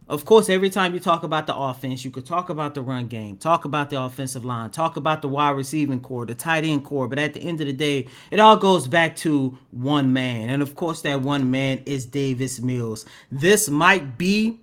of 0.09 0.23
course, 0.23 0.49
every 0.49 0.69
time 0.69 0.93
you 0.93 1.01
talk 1.01 1.23
about 1.23 1.47
the 1.47 1.55
offense, 1.55 2.05
you 2.05 2.11
could 2.11 2.25
talk 2.25 2.49
about 2.49 2.75
the 2.75 2.81
run 2.81 3.07
game, 3.07 3.35
talk 3.35 3.65
about 3.65 3.89
the 3.89 4.01
offensive 4.01 4.45
line, 4.45 4.69
talk 4.69 4.95
about 4.95 5.21
the 5.21 5.27
wide 5.27 5.51
receiving 5.51 5.99
core, 5.99 6.25
the 6.25 6.33
tight 6.33 6.63
end 6.63 6.85
core. 6.85 7.09
But 7.09 7.19
at 7.19 7.33
the 7.33 7.41
end 7.41 7.59
of 7.59 7.67
the 7.67 7.73
day, 7.73 8.07
it 8.31 8.39
all 8.39 8.55
goes 8.55 8.87
back 8.87 9.17
to 9.17 9.57
one 9.71 10.13
man. 10.13 10.49
And 10.49 10.61
of 10.61 10.75
course, 10.75 11.01
that 11.01 11.21
one 11.21 11.51
man 11.51 11.83
is 11.85 12.05
Davis 12.05 12.61
Mills. 12.61 13.05
This 13.31 13.69
might 13.69 14.17
be, 14.17 14.61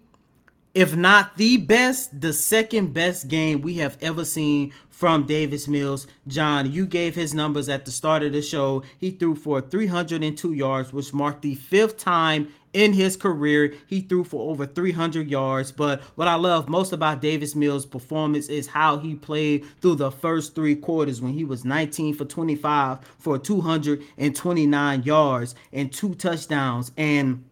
if 0.72 0.96
not 0.96 1.36
the 1.36 1.58
best, 1.58 2.18
the 2.18 2.32
second 2.32 2.94
best 2.94 3.28
game 3.28 3.60
we 3.60 3.74
have 3.74 3.98
ever 4.00 4.24
seen 4.24 4.72
from 4.88 5.26
Davis 5.26 5.68
Mills. 5.68 6.06
John, 6.26 6.72
you 6.72 6.86
gave 6.86 7.14
his 7.14 7.34
numbers 7.34 7.68
at 7.68 7.84
the 7.84 7.90
start 7.90 8.22
of 8.22 8.32
the 8.32 8.40
show. 8.40 8.82
He 8.98 9.10
threw 9.10 9.34
for 9.34 9.60
302 9.60 10.54
yards, 10.54 10.90
which 10.90 11.12
marked 11.12 11.42
the 11.42 11.56
fifth 11.56 11.98
time 11.98 12.48
in 12.74 12.92
his 12.92 13.16
career. 13.16 13.72
He 13.86 14.02
threw 14.02 14.24
for 14.24 14.50
over 14.50 14.66
300 14.66 15.30
yards. 15.30 15.72
But 15.72 16.02
what 16.16 16.28
I 16.28 16.34
love 16.34 16.68
most 16.68 16.92
about 16.92 17.22
Davis 17.22 17.54
Mills' 17.54 17.86
performance 17.86 18.48
is 18.48 18.66
how 18.66 18.98
he 18.98 19.14
played 19.14 19.64
through 19.80 19.94
the 19.94 20.10
first 20.10 20.54
three 20.54 20.76
quarters 20.76 21.22
when 21.22 21.32
he 21.32 21.44
was 21.44 21.64
19 21.64 22.14
for 22.14 22.26
25 22.26 22.98
for 23.18 23.38
229 23.38 25.02
yards 25.04 25.54
and 25.72 25.92
two 25.92 26.14
touchdowns. 26.16 26.92
And 26.98 27.44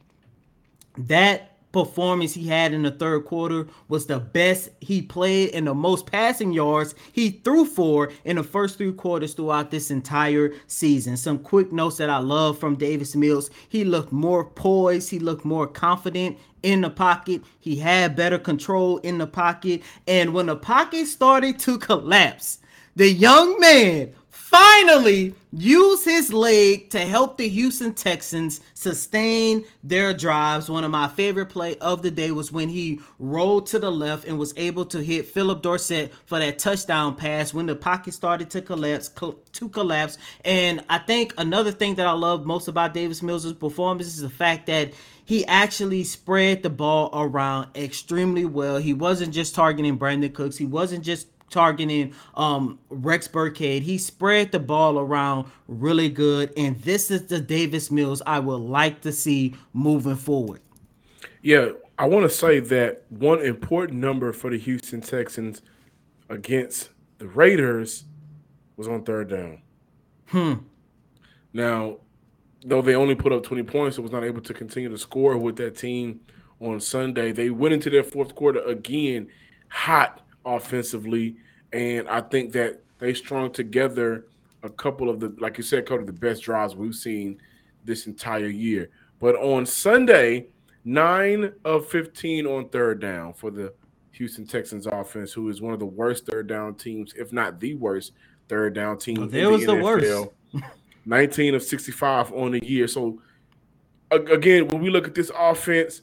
that 0.99 1.51
performance 1.73 2.35
he 2.35 2.47
had 2.47 2.73
in 2.73 2.83
the 2.83 2.91
third 2.91 3.25
quarter 3.25 3.67
was 3.88 4.07
the 4.07 4.21
best 4.21 4.69
he 4.81 5.02
played 5.02 5.50
and 5.55 5.67
the 5.67 5.75
most 5.75 6.07
passing 6.07 6.52
yards 6.52 6.95
he 7.12 7.31
threw 7.31 7.64
for 7.64 8.12
in 8.25 8.37
the 8.37 8.43
first 8.43 8.76
three 8.79 8.93
quarters 8.93 9.35
throughout 9.35 9.71
this 9.71 9.91
entire 9.91 10.52
season. 10.67 11.17
Some 11.17 11.38
quick 11.38 11.73
notes 11.73 11.97
that 11.97 12.11
I 12.11 12.19
love 12.19 12.59
from 12.59 12.76
Davis 12.76 13.17
Mills. 13.17 13.50
He 13.69 13.85
looked 13.85 14.12
more 14.12 14.45
poised, 14.45 15.11
he 15.11 15.19
looked 15.19 15.45
more 15.45 15.67
confident 15.67 16.38
in 16.62 16.83
the 16.83 16.91
pocket. 16.91 17.43
He 17.59 17.76
had 17.76 18.14
better 18.14 18.38
control 18.38 18.99
in 18.99 19.19
the 19.19 19.26
pocket. 19.26 19.83
And 20.07 20.33
when 20.35 20.47
the 20.47 20.57
pocket 20.57 21.07
started 21.07 21.59
to 21.61 21.79
collapse, 21.79 22.59
the 22.95 23.11
young 23.11 23.59
man 23.59 24.14
finally 24.52 25.35
use 25.50 26.04
his 26.04 26.30
leg 26.30 26.90
to 26.90 26.99
help 26.99 27.38
the 27.38 27.49
Houston 27.49 27.94
Texans 27.94 28.61
sustain 28.75 29.64
their 29.82 30.12
drives. 30.12 30.68
One 30.68 30.85
of 30.85 30.90
my 30.90 31.09
favorite 31.09 31.47
play 31.47 31.76
of 31.78 32.02
the 32.02 32.11
day 32.11 32.30
was 32.32 32.52
when 32.52 32.68
he 32.68 33.00
rolled 33.18 33.66
to 33.68 33.78
the 33.78 33.90
left 33.90 34.26
and 34.26 34.38
was 34.38 34.52
able 34.59 34.85
to 34.87 35.02
hit 35.02 35.26
Phillip 35.26 35.62
Dorsett 35.62 36.12
for 36.26 36.38
that 36.38 36.59
touchdown 36.59 37.16
pass 37.16 37.54
when 37.54 37.64
the 37.64 37.75
pocket 37.75 38.12
started 38.12 38.50
to 38.50 38.61
collapse 38.61 39.09
to 39.09 39.68
collapse. 39.71 40.18
And 40.44 40.85
I 40.90 40.99
think 40.99 41.32
another 41.38 41.73
thing 41.73 41.94
that 41.94 42.06
I 42.06 42.12
love 42.12 42.44
most 42.44 42.68
about 42.68 42.92
Davis 42.92 43.23
Mills' 43.23 43.52
performance 43.54 44.09
is 44.09 44.21
the 44.21 44.30
fact 44.30 44.66
that 44.66 44.92
he 45.25 45.47
actually 45.47 46.04
spread 46.04 46.62
the 46.62 46.71
ball 46.71 47.09
around 47.14 47.68
extremely 47.75 48.44
well. 48.44 48.76
He 48.76 48.92
wasn't 48.92 49.32
just 49.32 49.54
targeting 49.54 49.99
Brandin 49.99 50.35
Cooks. 50.35 50.59
He 50.59 50.66
wasn't 50.66 51.04
just 51.04 51.28
targeting 51.52 52.14
um, 52.35 52.78
Rex 52.90 53.28
Burkhead. 53.28 53.82
He 53.82 53.99
spread 53.99 54.50
the 54.50 54.59
ball 54.59 54.99
around 54.99 55.50
really 55.68 56.09
good, 56.09 56.52
and 56.56 56.80
this 56.82 57.11
is 57.11 57.26
the 57.26 57.40
Davis 57.40 57.90
Mills 57.90 58.23
I 58.26 58.40
would 58.40 58.56
like 58.56 59.00
to 59.02 59.12
see 59.12 59.54
moving 59.73 60.16
forward. 60.16 60.61
Yeah, 61.42 61.71
I 61.99 62.06
want 62.06 62.25
to 62.25 62.30
say 62.30 62.59
that 62.59 63.04
one 63.11 63.40
important 63.40 64.00
number 64.00 64.32
for 64.32 64.50
the 64.50 64.59
Houston 64.59 65.00
Texans 65.00 65.62
against 66.28 66.90
the 67.18 67.28
Raiders 67.28 68.04
was 68.76 68.88
on 68.88 69.04
third 69.04 69.28
down. 69.28 69.62
Hmm. 70.26 70.54
Now, 71.52 71.99
though 72.64 72.82
they 72.82 72.94
only 72.94 73.14
put 73.14 73.32
up 73.32 73.42
20 73.42 73.62
points, 73.64 73.99
it 73.99 74.00
was 74.00 74.12
not 74.12 74.25
able 74.25 74.40
to 74.40 74.54
continue 74.54 74.88
to 74.88 74.99
score 74.99 75.37
with 75.37 75.56
that 75.56 75.76
team 75.76 76.21
on 76.61 76.80
Sunday. 76.80 77.32
They 77.32 77.50
went 77.50 77.75
into 77.75 77.90
their 77.90 78.04
fourth 78.04 78.35
quarter 78.35 78.61
again 78.61 79.28
hot 79.68 80.21
offensively, 80.45 81.37
and 81.73 82.09
I 82.09 82.21
think 82.21 82.53
that 82.53 82.81
they 82.99 83.15
strung 83.15 83.53
together 83.53 84.27
a 84.63 84.71
couple 84.71 85.11
of 85.11 85.21
the, 85.21 85.35
like 85.39 85.59
you 85.59 85.65
said, 85.65 85.81
a 85.81 85.83
couple 85.83 86.01
of 86.01 86.07
the 86.07 86.13
best 86.13 86.43
drives 86.43 86.77
we've 86.77 86.95
seen 86.95 87.39
this 87.85 88.07
entire 88.07 88.49
year. 88.49 88.91
But 89.19 89.37
on 89.37 89.67
Sunday, 89.67 90.47
nine 90.85 91.53
of 91.65 91.89
15 91.89 92.47
on 92.47 92.69
third 92.69 93.01
down 93.01 93.33
for 93.33 93.51
the 93.51 93.73
Houston 94.13 94.47
Texans 94.47 94.87
offense, 94.87 95.33
who 95.33 95.49
is 95.49 95.61
one 95.61 95.73
of 95.73 95.81
the 95.81 95.87
worst 95.87 96.27
third 96.27 96.47
down 96.47 96.75
teams, 96.75 97.13
if 97.15 97.33
not 97.33 97.59
the 97.59 97.75
worst 97.75 98.13
third 98.49 98.75
down 98.75 98.99
team. 98.99 99.31
It 99.33 99.47
was 99.47 99.65
the, 99.65 99.75
the 99.75 99.83
worst. 99.83 100.29
19 101.05 101.57
of 101.57 101.63
65 101.63 102.33
on 102.33 102.53
the 102.53 102.65
year. 102.65 102.87
So 102.87 103.21
again, 104.11 104.69
when 104.69 104.81
we 104.81 104.91
look 104.91 105.09
at 105.09 105.15
this 105.15 105.33
offense, 105.37 106.03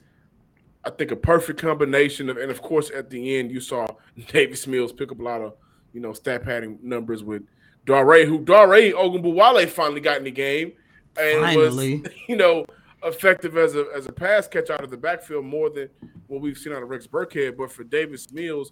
I 0.85 0.89
think 0.91 1.11
a 1.11 1.15
perfect 1.15 1.59
combination 1.59 2.29
of, 2.29 2.37
and 2.37 2.49
of 2.49 2.61
course, 2.61 2.89
at 2.95 3.09
the 3.09 3.37
end, 3.37 3.51
you 3.51 3.59
saw 3.59 3.85
Davis 4.27 4.65
Mills 4.67 4.93
pick 4.93 5.11
up 5.11 5.19
a 5.19 5.23
lot 5.23 5.41
of, 5.41 5.53
you 5.93 5.99
know, 5.99 6.13
stat 6.13 6.43
padding 6.43 6.79
numbers 6.81 7.23
with 7.23 7.43
Dare, 7.85 8.25
who 8.25 8.39
Dare 8.39 8.93
Ogunbowale 8.93 9.67
finally 9.67 10.01
got 10.01 10.17
in 10.17 10.23
the 10.23 10.31
game 10.31 10.73
and 11.19 11.41
finally. 11.41 11.99
was, 11.99 12.11
you 12.27 12.35
know, 12.35 12.65
effective 13.03 13.57
as 13.57 13.75
a 13.75 13.85
as 13.95 14.07
a 14.07 14.11
pass 14.11 14.47
catch 14.47 14.69
out 14.69 14.83
of 14.83 14.89
the 14.89 14.97
backfield 14.97 15.45
more 15.45 15.69
than 15.69 15.89
what 16.27 16.41
we've 16.41 16.57
seen 16.57 16.73
out 16.73 16.83
of 16.83 16.89
Rex 16.89 17.07
Burkhead. 17.07 17.57
But 17.57 17.71
for 17.71 17.83
Davis 17.83 18.31
Mills, 18.31 18.71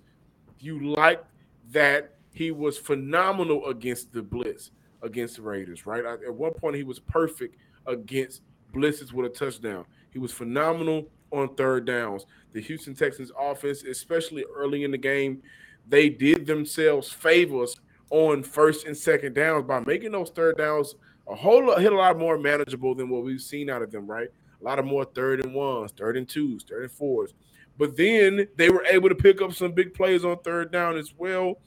you 0.60 0.94
like 0.94 1.24
that 1.72 2.16
he 2.34 2.52
was 2.52 2.78
phenomenal 2.78 3.66
against 3.68 4.14
the 4.14 4.22
blitz 4.22 4.72
against 5.02 5.38
the 5.38 5.42
Raiders, 5.42 5.86
right? 5.86 6.06
At 6.06 6.34
one 6.34 6.54
point, 6.54 6.76
he 6.76 6.84
was 6.84 7.00
perfect 7.00 7.58
against 7.86 8.42
blitzes 8.74 9.14
with 9.14 9.26
a 9.26 9.30
touchdown. 9.30 9.86
He 10.12 10.20
was 10.20 10.32
phenomenal 10.32 11.08
on 11.32 11.56
third 11.56 11.86
downs. 11.86 12.26
The 12.54 12.62
Houston 12.62 12.96
Texans 12.96 13.32
offense, 13.40 13.84
especially 13.84 14.46
early 14.56 14.84
in 14.84 14.92
the 14.92 14.98
game, 14.98 15.42
they 15.88 16.10
did 16.10 16.46
themselves 16.46 17.10
favors 17.10 17.76
on 18.10 18.44
first 18.44 18.86
and 18.86 18.96
second 18.96 19.36
downs 19.36 19.66
by 19.66 19.80
making 19.82 20.12
those 20.12 20.30
third 20.30 20.58
downs 20.58 20.96
a 21.28 21.36
whole 21.36 21.68
lot, 21.68 21.82
hit 21.82 21.92
a 21.92 21.96
lot 21.96 22.18
more 22.18 22.38
manageable 22.38 22.96
than 22.96 23.10
what 23.10 23.24
we've 23.24 23.42
seen 23.42 23.70
out 23.70 23.82
of 23.82 23.92
them, 23.92 24.08
right? 24.08 24.30
A 24.62 24.64
lot 24.64 24.80
of 24.80 24.86
more 24.86 25.06
third 25.06 25.44
and 25.44 25.54
ones, 25.54 25.92
third 25.92 26.18
and 26.18 26.28
twos, 26.28 26.64
third 26.64 26.84
and 26.84 26.92
fours. 26.92 27.34
But 27.78 27.96
then 27.96 28.48
they 28.56 28.70
were 28.70 28.86
able 28.86 29.10
to 29.10 29.16
pick 29.16 29.42
up 29.42 29.54
some 29.54 29.74
big 29.74 29.94
plays 29.94 30.26
on 30.26 30.40
third 30.40 30.72
down 30.72 30.98
as 30.98 31.14
well. 31.18 31.60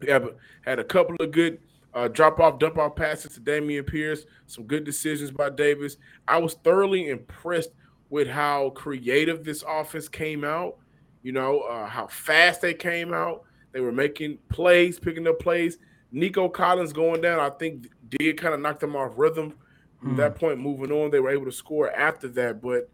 We 0.00 0.08
have 0.08 0.30
had 0.62 0.78
a 0.78 0.84
couple 0.84 1.16
of 1.18 1.30
good 1.32 1.58
uh, 1.92 2.08
drop 2.08 2.38
off, 2.38 2.58
dump 2.58 2.78
off 2.78 2.94
passes 2.94 3.34
to 3.34 3.40
Dameon 3.40 3.86
Pierce, 3.86 4.24
some 4.46 4.64
good 4.64 4.84
decisions 4.84 5.30
by 5.30 5.50
Davis. 5.50 5.96
I 6.28 6.38
was 6.38 6.54
thoroughly 6.54 7.08
impressed 7.08 7.70
with 8.10 8.28
how 8.28 8.70
creative 8.70 9.44
this 9.44 9.64
offense 9.66 10.08
came 10.08 10.44
out. 10.44 10.76
You 11.22 11.32
know 11.32 11.60
uh, 11.60 11.86
how 11.86 12.06
fast 12.08 12.60
they 12.60 12.74
came 12.74 13.14
out. 13.14 13.44
They 13.72 13.80
were 13.80 13.92
making 13.92 14.38
plays, 14.48 14.98
picking 14.98 15.26
up 15.26 15.38
plays. 15.38 15.78
Nico 16.12 16.48
Collins 16.48 16.92
going 16.92 17.20
down, 17.20 17.38
I 17.38 17.50
think, 17.50 17.88
did 18.08 18.36
kind 18.36 18.52
of 18.52 18.60
knock 18.60 18.80
them 18.80 18.96
off 18.96 19.12
rhythm. 19.16 19.54
From 20.00 20.16
that 20.16 20.32
hmm. 20.32 20.38
point, 20.38 20.58
moving 20.58 20.90
on, 20.90 21.10
they 21.10 21.20
were 21.20 21.30
able 21.30 21.44
to 21.44 21.52
score 21.52 21.90
after 21.92 22.26
that. 22.28 22.62
But 22.62 22.90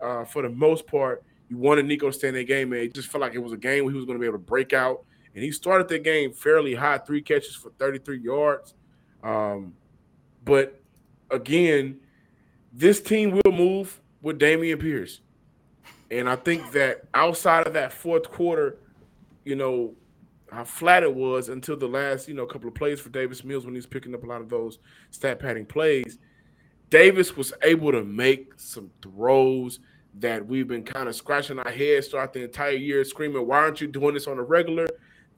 uh, 0.00 0.24
for 0.24 0.42
the 0.42 0.48
most 0.48 0.86
part, 0.86 1.22
you 1.48 1.58
wanted 1.58 1.84
Nico 1.84 2.06
to 2.06 2.12
stay 2.12 2.28
in 2.28 2.34
that 2.34 2.44
game, 2.44 2.72
and 2.72 2.82
it 2.82 2.94
just 2.94 3.08
felt 3.08 3.20
like 3.20 3.34
it 3.34 3.38
was 3.38 3.52
a 3.52 3.58
game 3.58 3.84
where 3.84 3.92
he 3.92 3.96
was 3.96 4.06
going 4.06 4.18
to 4.18 4.20
be 4.20 4.26
able 4.26 4.38
to 4.38 4.44
break 4.44 4.72
out. 4.72 5.04
And 5.34 5.44
he 5.44 5.52
started 5.52 5.86
the 5.86 5.98
game 5.98 6.32
fairly 6.32 6.74
high, 6.74 6.98
three 6.98 7.20
catches 7.20 7.54
for 7.54 7.70
33 7.78 8.20
yards. 8.20 8.74
Um, 9.22 9.74
but 10.44 10.80
again, 11.30 12.00
this 12.72 13.02
team 13.02 13.32
will 13.32 13.52
move 13.52 14.00
with 14.26 14.40
Dameon 14.40 14.80
Pierce. 14.80 15.20
And 16.10 16.28
I 16.28 16.34
think 16.34 16.72
that 16.72 17.04
outside 17.14 17.68
of 17.68 17.74
that 17.74 17.92
fourth 17.92 18.28
quarter, 18.28 18.76
you 19.44 19.54
know, 19.54 19.94
how 20.50 20.64
flat 20.64 21.04
it 21.04 21.14
was 21.14 21.48
until 21.48 21.76
the 21.76 21.86
last, 21.86 22.26
you 22.26 22.34
know, 22.34 22.44
couple 22.44 22.66
of 22.66 22.74
plays 22.74 22.98
for 22.98 23.08
Davis 23.08 23.44
Mills 23.44 23.64
when 23.64 23.76
he's 23.76 23.86
picking 23.86 24.12
up 24.14 24.24
a 24.24 24.26
lot 24.26 24.40
of 24.40 24.48
those 24.48 24.80
stat 25.12 25.38
padding 25.38 25.64
plays. 25.64 26.18
Davis 26.90 27.36
was 27.36 27.52
able 27.62 27.92
to 27.92 28.02
make 28.02 28.54
some 28.56 28.90
throws 29.00 29.78
that 30.14 30.44
we've 30.44 30.66
been 30.66 30.82
kind 30.82 31.08
of 31.08 31.14
scratching 31.14 31.60
our 31.60 31.70
heads 31.70 32.08
throughout 32.08 32.32
the 32.32 32.42
entire 32.42 32.72
year, 32.72 33.04
screaming, 33.04 33.46
Why 33.46 33.58
aren't 33.58 33.80
you 33.80 33.86
doing 33.86 34.14
this 34.14 34.26
on 34.26 34.38
a 34.38 34.42
regular? 34.42 34.88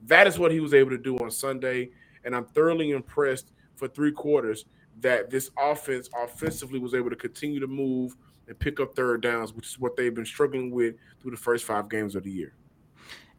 That 0.07 0.25
is 0.25 0.39
what 0.39 0.51
he 0.51 0.61
was 0.61 0.73
able 0.73 0.89
to 0.89 0.97
do 0.97 1.15
on 1.19 1.29
Sunday. 1.29 1.91
And 2.23 2.35
I'm 2.35 2.45
thoroughly 2.45 2.89
impressed 2.89 3.51
for 3.75 3.87
three 3.87 4.11
quarters 4.11 4.65
that 5.01 5.29
this 5.29 5.51
offense 5.59 6.09
offensively 6.19 6.79
was 6.79 6.95
able 6.95 7.11
to 7.11 7.15
continue 7.15 7.59
to 7.59 7.67
move 7.67 8.15
and 8.49 8.59
pick 8.59 8.79
up 8.79 8.95
third 8.95 9.21
downs, 9.21 9.53
which 9.53 9.67
is 9.67 9.79
what 9.79 9.95
they've 9.95 10.13
been 10.13 10.25
struggling 10.25 10.71
with 10.71 10.95
through 11.21 11.31
the 11.31 11.37
first 11.37 11.63
five 11.63 11.87
games 11.87 12.15
of 12.15 12.23
the 12.23 12.31
year. 12.31 12.53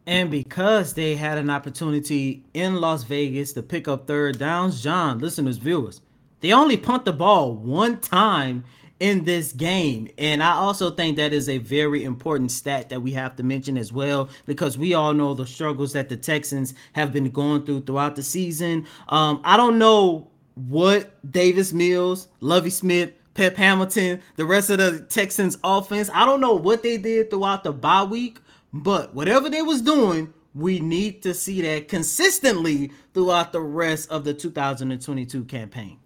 And 0.06 0.30
because 0.30 0.94
they 0.94 1.16
had 1.16 1.36
an 1.36 1.50
opportunity 1.50 2.44
in 2.54 2.76
Las 2.76 3.02
Vegas 3.04 3.52
to 3.52 3.62
pick 3.62 3.88
up 3.88 4.06
third 4.06 4.38
downs, 4.38 4.82
John, 4.82 5.18
listeners, 5.18 5.58
viewers, 5.58 6.00
they 6.40 6.52
only 6.52 6.76
punt 6.76 7.04
the 7.04 7.12
ball 7.12 7.54
one 7.54 8.00
time 8.00 8.64
in 8.98 9.24
this 9.24 9.52
game. 9.52 10.08
And 10.16 10.42
I 10.42 10.52
also 10.52 10.90
think 10.90 11.16
that 11.16 11.32
is 11.32 11.48
a 11.48 11.58
very 11.58 12.04
important 12.04 12.50
stat 12.50 12.88
that 12.90 13.02
we 13.02 13.12
have 13.12 13.36
to 13.36 13.42
mention 13.42 13.76
as 13.76 13.92
well, 13.92 14.28
because 14.46 14.78
we 14.78 14.94
all 14.94 15.12
know 15.12 15.34
the 15.34 15.46
struggles 15.46 15.92
that 15.92 16.08
the 16.08 16.16
Texans 16.16 16.74
have 16.92 17.12
been 17.12 17.30
going 17.30 17.64
through 17.64 17.82
throughout 17.82 18.16
the 18.16 18.22
season. 18.22 18.86
Um, 19.08 19.40
I 19.44 19.56
don't 19.56 19.78
know 19.78 20.30
what 20.54 21.30
Davis 21.30 21.72
Mills, 21.72 22.28
Lovie 22.40 22.70
Smith, 22.70 23.12
Pep 23.40 23.56
Hamilton, 23.56 24.20
the 24.36 24.44
rest 24.44 24.68
of 24.68 24.76
the 24.76 25.00
Texans 25.00 25.56
offense. 25.64 26.10
I 26.12 26.26
don't 26.26 26.42
know 26.42 26.52
what 26.52 26.82
they 26.82 26.98
did 26.98 27.30
throughout 27.30 27.64
the 27.64 27.72
bye 27.72 28.04
week, 28.04 28.38
but 28.70 29.14
whatever 29.14 29.48
they 29.48 29.62
was 29.62 29.80
doing, 29.80 30.34
we 30.54 30.78
need 30.78 31.22
to 31.22 31.32
see 31.32 31.62
that 31.62 31.88
consistently 31.88 32.92
throughout 33.14 33.52
the 33.52 33.62
rest 33.62 34.10
of 34.10 34.24
the 34.24 34.34
2022 34.34 35.44
campaign. 35.46 35.98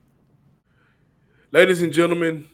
Ladies 1.50 1.82
and 1.82 1.92
gentlemen, 1.92 2.46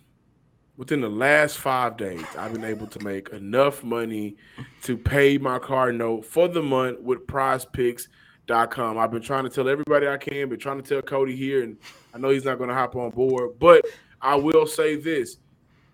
within 0.78 1.02
the 1.02 1.10
last 1.10 1.58
five 1.58 1.98
days, 1.98 2.24
I've 2.38 2.54
been 2.54 2.64
able 2.64 2.86
to 2.86 3.04
make 3.04 3.28
enough 3.28 3.84
money 3.84 4.38
to 4.84 4.96
pay 4.96 5.36
my 5.36 5.58
car 5.58 5.92
note 5.92 6.24
for 6.24 6.48
the 6.48 6.62
month 6.62 7.00
with 7.00 7.26
prizepicks.com. 7.26 8.96
I've 8.96 9.10
been 9.10 9.20
trying 9.20 9.44
to 9.44 9.50
tell 9.50 9.68
everybody 9.68 10.08
I 10.08 10.16
can, 10.16 10.48
been 10.48 10.58
trying 10.58 10.80
to 10.80 10.88
tell 10.88 11.02
Coty 11.02 11.36
here, 11.36 11.64
and 11.64 11.76
I 12.14 12.18
know 12.18 12.30
he's 12.30 12.46
not 12.46 12.56
going 12.56 12.70
to 12.70 12.74
hop 12.74 12.96
on 12.96 13.10
board, 13.10 13.58
but 13.58 13.84
I 14.20 14.36
will 14.36 14.66
say 14.66 14.96
this 14.96 15.38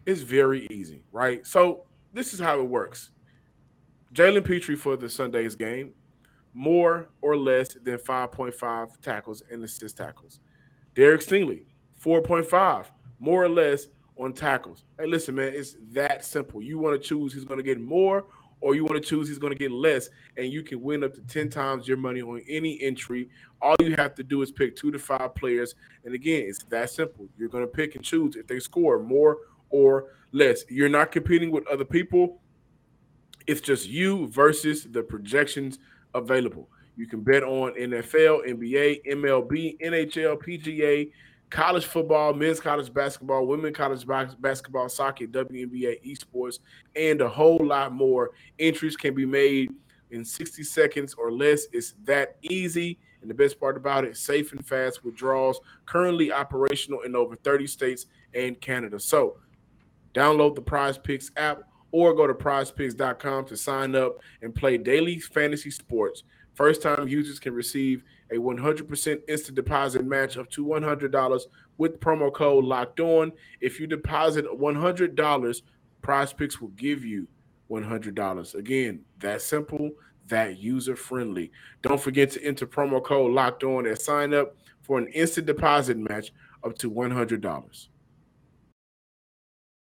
it's 0.05 0.21
very 0.21 0.67
easy, 0.71 1.03
right? 1.13 1.47
So, 1.47 1.83
this 2.13 2.33
is 2.33 2.41
how 2.41 2.61
it 2.61 2.69
works 2.69 3.11
Jalen 4.15 4.45
Pitre 4.45 4.77
for 4.77 4.97
the 4.97 5.09
Sunday's 5.09 5.55
game, 5.55 5.93
more 6.55 7.09
or 7.21 7.37
less 7.37 7.75
than 7.75 7.99
5.5 7.99 9.01
tackles 9.01 9.43
and 9.51 9.63
assist 9.63 9.99
tackles. 9.99 10.41
Derek 10.95 11.21
Stingley, 11.21 11.67
4.5, 12.03 12.87
more 13.19 13.45
or 13.45 13.49
less 13.49 13.89
on 14.19 14.33
tackles. 14.33 14.85
Hey, 14.99 15.07
listen, 15.07 15.35
man, 15.35 15.53
it's 15.55 15.77
that 15.93 16.25
simple. 16.25 16.63
You 16.63 16.79
want 16.79 17.01
to 17.01 17.07
choose 17.07 17.33
who's 17.33 17.45
going 17.45 17.59
to 17.59 17.65
get 17.65 17.81
more 17.81 18.25
or 18.67 18.75
you 18.75 18.85
want 18.85 19.01
to 19.01 19.09
choose 19.09 19.29
he's 19.29 19.39
going 19.39 19.53
to 19.53 19.59
get 19.59 19.71
less, 19.71 20.11
and 20.37 20.53
you 20.53 20.61
can 20.61 20.83
win 20.83 21.05
up 21.05 21.15
to 21.15 21.21
10 21.21 21.51
times 21.51 21.87
your 21.87 21.97
money 21.97 22.21
on 22.21 22.43
any 22.49 22.83
entry. 22.83 23.29
All 23.63 23.77
you 23.79 23.95
have 23.97 24.17
to 24.17 24.25
do 24.25 24.43
is 24.43 24.51
pick 24.51 24.75
two 24.75 24.91
to 24.91 24.99
five 24.99 25.37
players. 25.37 25.77
And 26.05 26.17
again, 26.17 26.43
it's 26.49 26.65
that 26.65 26.91
simple. 26.91 27.29
You're 27.39 27.49
going 27.49 27.63
to 27.63 27.69
pick 27.69 27.95
and 27.95 28.03
choose 28.03 28.35
if 28.35 28.49
they 28.49 28.59
score 28.59 28.99
more 28.99 29.39
or 29.71 30.07
less. 30.33 30.65
You're 30.69 30.89
not 30.89 31.13
competing 31.13 31.53
with 31.53 31.65
other 31.69 31.85
people, 31.85 32.41
it's 33.47 33.61
just 33.61 33.89
you 33.89 34.27
versus 34.27 34.89
the 34.91 35.01
projections 35.01 35.79
available. 36.13 36.69
You 36.97 37.07
can 37.07 37.21
bet 37.21 37.45
on 37.45 37.73
NFL, 37.75 38.49
NBA, 38.49 39.07
MLB, 39.07 39.81
NHL, 39.81 40.43
PGA, 40.43 41.13
college 41.51 41.87
football, 41.87 42.35
men's 42.35 42.61
college 42.61 42.93
basketball, 42.93 43.47
women 43.47 43.73
college 43.73 44.07
basketball, 44.41 44.89
soccer, 44.89 45.27
WNBA, 45.27 46.03
esports, 46.05 46.59
and 46.95 47.21
a 47.21 47.29
whole 47.29 47.61
lot 47.63 47.93
more. 47.93 48.33
Entries 48.59 48.97
can 48.97 49.15
be 49.15 49.27
made 49.27 49.73
in 50.11 50.25
60 50.25 50.63
seconds 50.63 51.15
or 51.15 51.31
less. 51.31 51.67
It's 51.73 51.95
that 52.05 52.37
easy. 52.43 52.99
And 53.21 53.31
the 53.31 53.35
best 53.35 53.59
part 53.59 53.77
about 53.77 54.05
it, 54.05 54.17
safe 54.17 54.53
and 54.53 54.65
fast 54.65 55.05
withdrawals, 55.05 55.61
currently 55.85 56.31
operational 56.31 57.01
in 57.03 57.17
over 57.17 57.37
30 57.37 57.67
states 57.67 58.07
and 58.35 58.61
Canada. 58.61 59.01
So 59.01 59.39
download 60.15 60.55
the 60.55 60.63
Prize 60.63 60.99
Picks 60.99 61.31
app 61.37 61.63
or 61.93 62.15
go 62.15 62.27
to 62.27 62.35
prizepicks.com 62.35 63.47
to 63.47 63.57
sign 63.57 63.95
up 63.95 64.19
and 64.43 64.55
play 64.55 64.77
daily 64.77 65.19
fantasy 65.19 65.71
sports. 65.71 66.25
First 66.55 66.83
time 66.83 67.09
users 67.09 67.39
can 67.39 67.55
receive 67.55 68.03
a 68.31 68.37
100% 68.37 69.21
instant 69.29 69.55
deposit 69.55 70.05
match 70.05 70.37
up 70.37 70.51
to 70.51 70.65
$100 70.65 71.41
with 71.79 72.01
promo 72.01 72.33
code 72.33 72.65
locked 72.65 73.01
on. 73.01 73.33
If 73.61 73.79
you 73.79 73.87
deposit 73.87 74.45
$100, 74.47 75.63
Prize 76.03 76.33
Picks 76.33 76.61
will 76.61 76.69
give 76.69 77.05
you 77.05 77.29
$100. 77.71 78.55
Again, 78.55 79.01
that 79.19 79.43
simple, 79.43 79.91
that 80.29 80.59
user 80.59 80.97
friendly. 80.97 81.53
Don't 81.83 82.01
forget 82.01 82.31
to 82.33 82.45
enter 82.45 82.67
promo 82.67 83.03
code 83.03 83.33
locked 83.33 83.65
on 83.65 83.87
and 83.87 83.99
sign 83.99 84.35
up 84.35 84.57
for 84.83 84.99
an 84.99 85.09
instant 85.09 85.47
deposit 85.47 85.97
match 85.97 86.33
up 86.65 86.77
to 86.79 86.91
$100. 86.91 87.89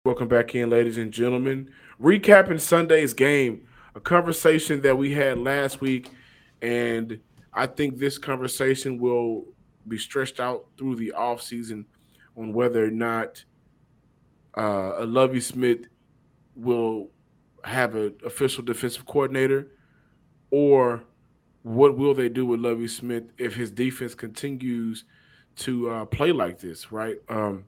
Welcome 0.04 0.28
back 0.28 0.54
in, 0.54 0.70
ladies 0.70 1.00
and 1.00 1.12
gentlemen. 1.12 1.72
Recapping 2.00 2.62
Sunday's 2.62 3.14
game, 3.14 3.68
a 3.96 4.00
conversation 4.00 4.82
that 4.82 4.98
we 4.98 5.14
had 5.14 5.40
last 5.40 5.82
week 5.82 6.12
and 6.62 7.20
I 7.56 7.66
think 7.66 7.98
this 7.98 8.18
conversation 8.18 9.00
will 9.00 9.46
be 9.88 9.98
stretched 9.98 10.40
out 10.40 10.66
through 10.78 10.98
the 10.98 11.14
off 11.14 11.42
season 11.42 11.86
on 12.36 12.52
whether 12.54 12.86
or 12.86 12.92
not 12.92 13.44
uh, 14.58 14.94
a 14.98 15.06
Lovie 15.06 15.40
Smith 15.40 15.88
will 16.56 17.10
have 17.64 17.96
an 17.96 18.16
official 18.26 18.64
defensive 18.64 19.06
coordinator, 19.06 19.72
or 20.52 21.04
what 21.64 21.98
will 21.98 22.14
they 22.14 22.30
do 22.30 22.46
with 22.46 22.60
Lovie 22.60 22.88
Smith 22.88 23.24
if 23.38 23.56
his 23.56 23.72
defense 23.72 24.14
continues 24.14 25.06
to 25.58 25.90
uh, 25.90 26.06
play 26.06 26.32
like 26.32 26.60
this? 26.60 26.92
Right. 26.92 27.18
Um, 27.30 27.66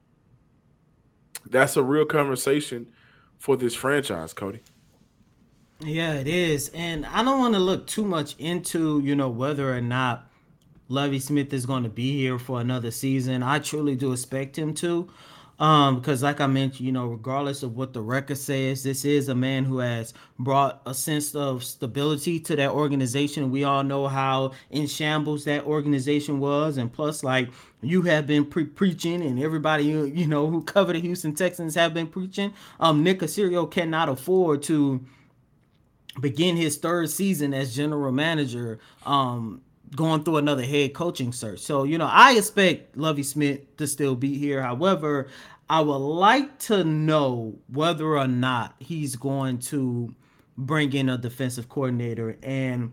that's 1.46 1.76
a 1.76 1.82
real 1.82 2.04
conversation 2.04 2.86
for 3.38 3.56
this 3.56 3.74
franchise, 3.74 4.34
Coty. 4.34 4.60
Yeah, 5.80 6.14
it 6.14 6.26
is. 6.26 6.70
And 6.74 7.06
I 7.06 7.22
don't 7.22 7.38
want 7.38 7.54
to 7.54 7.60
look 7.60 7.86
too 7.86 8.04
much 8.04 8.34
into, 8.38 9.00
you 9.00 9.14
know, 9.14 9.28
whether 9.28 9.72
or 9.74 9.80
not 9.80 10.28
Lovie 10.88 11.20
Smith 11.20 11.52
is 11.52 11.66
going 11.66 11.84
to 11.84 11.88
be 11.88 12.16
here 12.16 12.38
for 12.38 12.60
another 12.60 12.90
season. 12.90 13.42
I 13.42 13.60
truly 13.60 13.94
do 13.94 14.12
expect 14.12 14.58
him 14.58 14.74
to. 14.74 15.08
Um, 15.60 15.96
because 15.98 16.22
like 16.22 16.40
I 16.40 16.46
mentioned, 16.46 16.86
you 16.86 16.92
know, 16.92 17.06
regardless 17.06 17.64
of 17.64 17.76
what 17.76 17.92
the 17.92 18.00
record 18.00 18.38
says, 18.38 18.84
this 18.84 19.04
is 19.04 19.28
a 19.28 19.34
man 19.34 19.64
who 19.64 19.78
has 19.78 20.14
brought 20.38 20.80
a 20.86 20.94
sense 20.94 21.34
of 21.34 21.64
stability 21.64 22.38
to 22.40 22.56
that 22.56 22.70
organization. 22.70 23.50
We 23.50 23.64
all 23.64 23.82
know 23.82 24.06
how 24.06 24.52
in 24.70 24.86
shambles 24.86 25.44
that 25.46 25.64
organization 25.64 26.38
was, 26.38 26.76
and 26.76 26.92
plus, 26.92 27.24
like 27.24 27.50
you 27.82 28.02
have 28.02 28.24
been 28.24 28.44
pre- 28.44 28.66
preaching, 28.66 29.20
and 29.20 29.40
everybody 29.42 29.84
you, 29.84 30.04
you 30.04 30.28
know 30.28 30.46
who 30.48 30.62
covered 30.62 30.94
the 30.94 31.00
Houston 31.00 31.34
Texans 31.34 31.74
have 31.74 31.92
been 31.92 32.06
preaching. 32.06 32.52
Um, 32.78 33.02
Nick 33.02 33.18
Caserio 33.18 33.68
cannot 33.68 34.08
afford 34.08 34.62
to 34.64 35.04
begin 36.20 36.56
his 36.56 36.76
third 36.76 37.10
season 37.10 37.54
as 37.54 37.74
general 37.74 38.12
manager 38.12 38.78
um 39.06 39.60
going 39.96 40.22
through 40.22 40.36
another 40.36 40.64
head 40.64 40.92
coaching 40.92 41.32
search. 41.32 41.60
So, 41.60 41.84
you 41.84 41.96
know, 41.96 42.08
I 42.10 42.36
expect 42.36 42.96
Lovie 42.96 43.22
Smith 43.22 43.76
to 43.78 43.86
still 43.86 44.14
be 44.14 44.36
here. 44.36 44.62
However, 44.62 45.28
I 45.70 45.80
would 45.80 45.96
like 45.96 46.58
to 46.60 46.84
know 46.84 47.58
whether 47.68 48.16
or 48.16 48.28
not 48.28 48.74
he's 48.78 49.16
going 49.16 49.58
to 49.58 50.14
bring 50.56 50.92
in 50.92 51.08
a 51.08 51.16
defensive 51.16 51.68
coordinator 51.68 52.36
and 52.42 52.92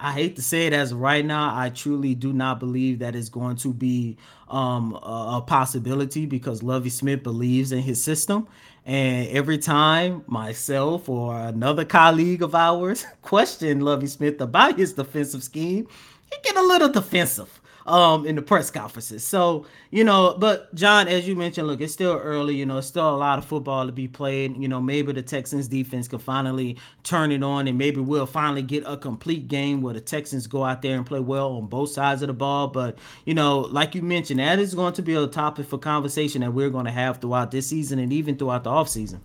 I 0.00 0.12
hate 0.12 0.34
to 0.36 0.42
say 0.42 0.66
it 0.66 0.72
as 0.72 0.92
right 0.92 1.24
now, 1.24 1.56
I 1.56 1.70
truly 1.70 2.16
do 2.16 2.32
not 2.32 2.58
believe 2.58 2.98
that 2.98 3.14
is 3.14 3.28
going 3.28 3.56
to 3.58 3.72
be 3.72 4.16
um, 4.48 4.94
a, 4.94 5.36
a 5.36 5.44
possibility 5.46 6.26
because 6.26 6.62
Lovie 6.62 6.90
Smith 6.90 7.22
believes 7.22 7.70
in 7.70 7.82
his 7.82 8.02
system. 8.02 8.48
And 8.84 9.28
every 9.28 9.58
time 9.58 10.24
myself 10.26 11.08
or 11.08 11.38
another 11.38 11.84
colleague 11.84 12.42
of 12.42 12.54
ours 12.54 13.06
question 13.22 13.80
Lovie 13.80 14.08
Smith 14.08 14.40
about 14.40 14.78
his 14.78 14.92
defensive 14.92 15.42
scheme, 15.42 15.86
he 16.30 16.36
get 16.42 16.56
a 16.56 16.62
little 16.62 16.88
defensive 16.88 17.60
um 17.86 18.26
in 18.26 18.36
the 18.36 18.42
press 18.42 18.70
conferences. 18.70 19.24
So, 19.24 19.66
you 19.90 20.04
know, 20.04 20.36
but 20.38 20.74
John, 20.74 21.08
as 21.08 21.26
you 21.26 21.34
mentioned, 21.34 21.66
look, 21.66 21.80
it's 21.80 21.92
still 21.92 22.16
early, 22.16 22.54
you 22.54 22.66
know, 22.66 22.78
it's 22.78 22.86
still 22.86 23.14
a 23.14 23.16
lot 23.16 23.38
of 23.38 23.44
football 23.44 23.86
to 23.86 23.92
be 23.92 24.08
played. 24.08 24.56
You 24.56 24.68
know, 24.68 24.80
maybe 24.80 25.12
the 25.12 25.22
Texans 25.22 25.68
defense 25.68 26.08
can 26.08 26.18
finally 26.18 26.78
turn 27.02 27.32
it 27.32 27.42
on 27.42 27.68
and 27.68 27.76
maybe 27.76 28.00
we'll 28.00 28.26
finally 28.26 28.62
get 28.62 28.84
a 28.86 28.96
complete 28.96 29.48
game 29.48 29.82
where 29.82 29.94
the 29.94 30.00
Texans 30.00 30.46
go 30.46 30.64
out 30.64 30.82
there 30.82 30.96
and 30.96 31.04
play 31.04 31.20
well 31.20 31.52
on 31.52 31.66
both 31.66 31.90
sides 31.90 32.22
of 32.22 32.28
the 32.28 32.34
ball. 32.34 32.68
But, 32.68 32.98
you 33.24 33.34
know, 33.34 33.60
like 33.60 33.94
you 33.94 34.02
mentioned, 34.02 34.40
that 34.40 34.58
is 34.58 34.74
going 34.74 34.94
to 34.94 35.02
be 35.02 35.14
a 35.14 35.26
topic 35.26 35.66
for 35.66 35.78
conversation 35.78 36.42
that 36.42 36.52
we're 36.52 36.70
going 36.70 36.86
to 36.86 36.92
have 36.92 37.20
throughout 37.20 37.50
this 37.50 37.66
season 37.66 37.98
and 37.98 38.12
even 38.12 38.36
throughout 38.36 38.64
the 38.64 38.70
offseason. 38.70 39.20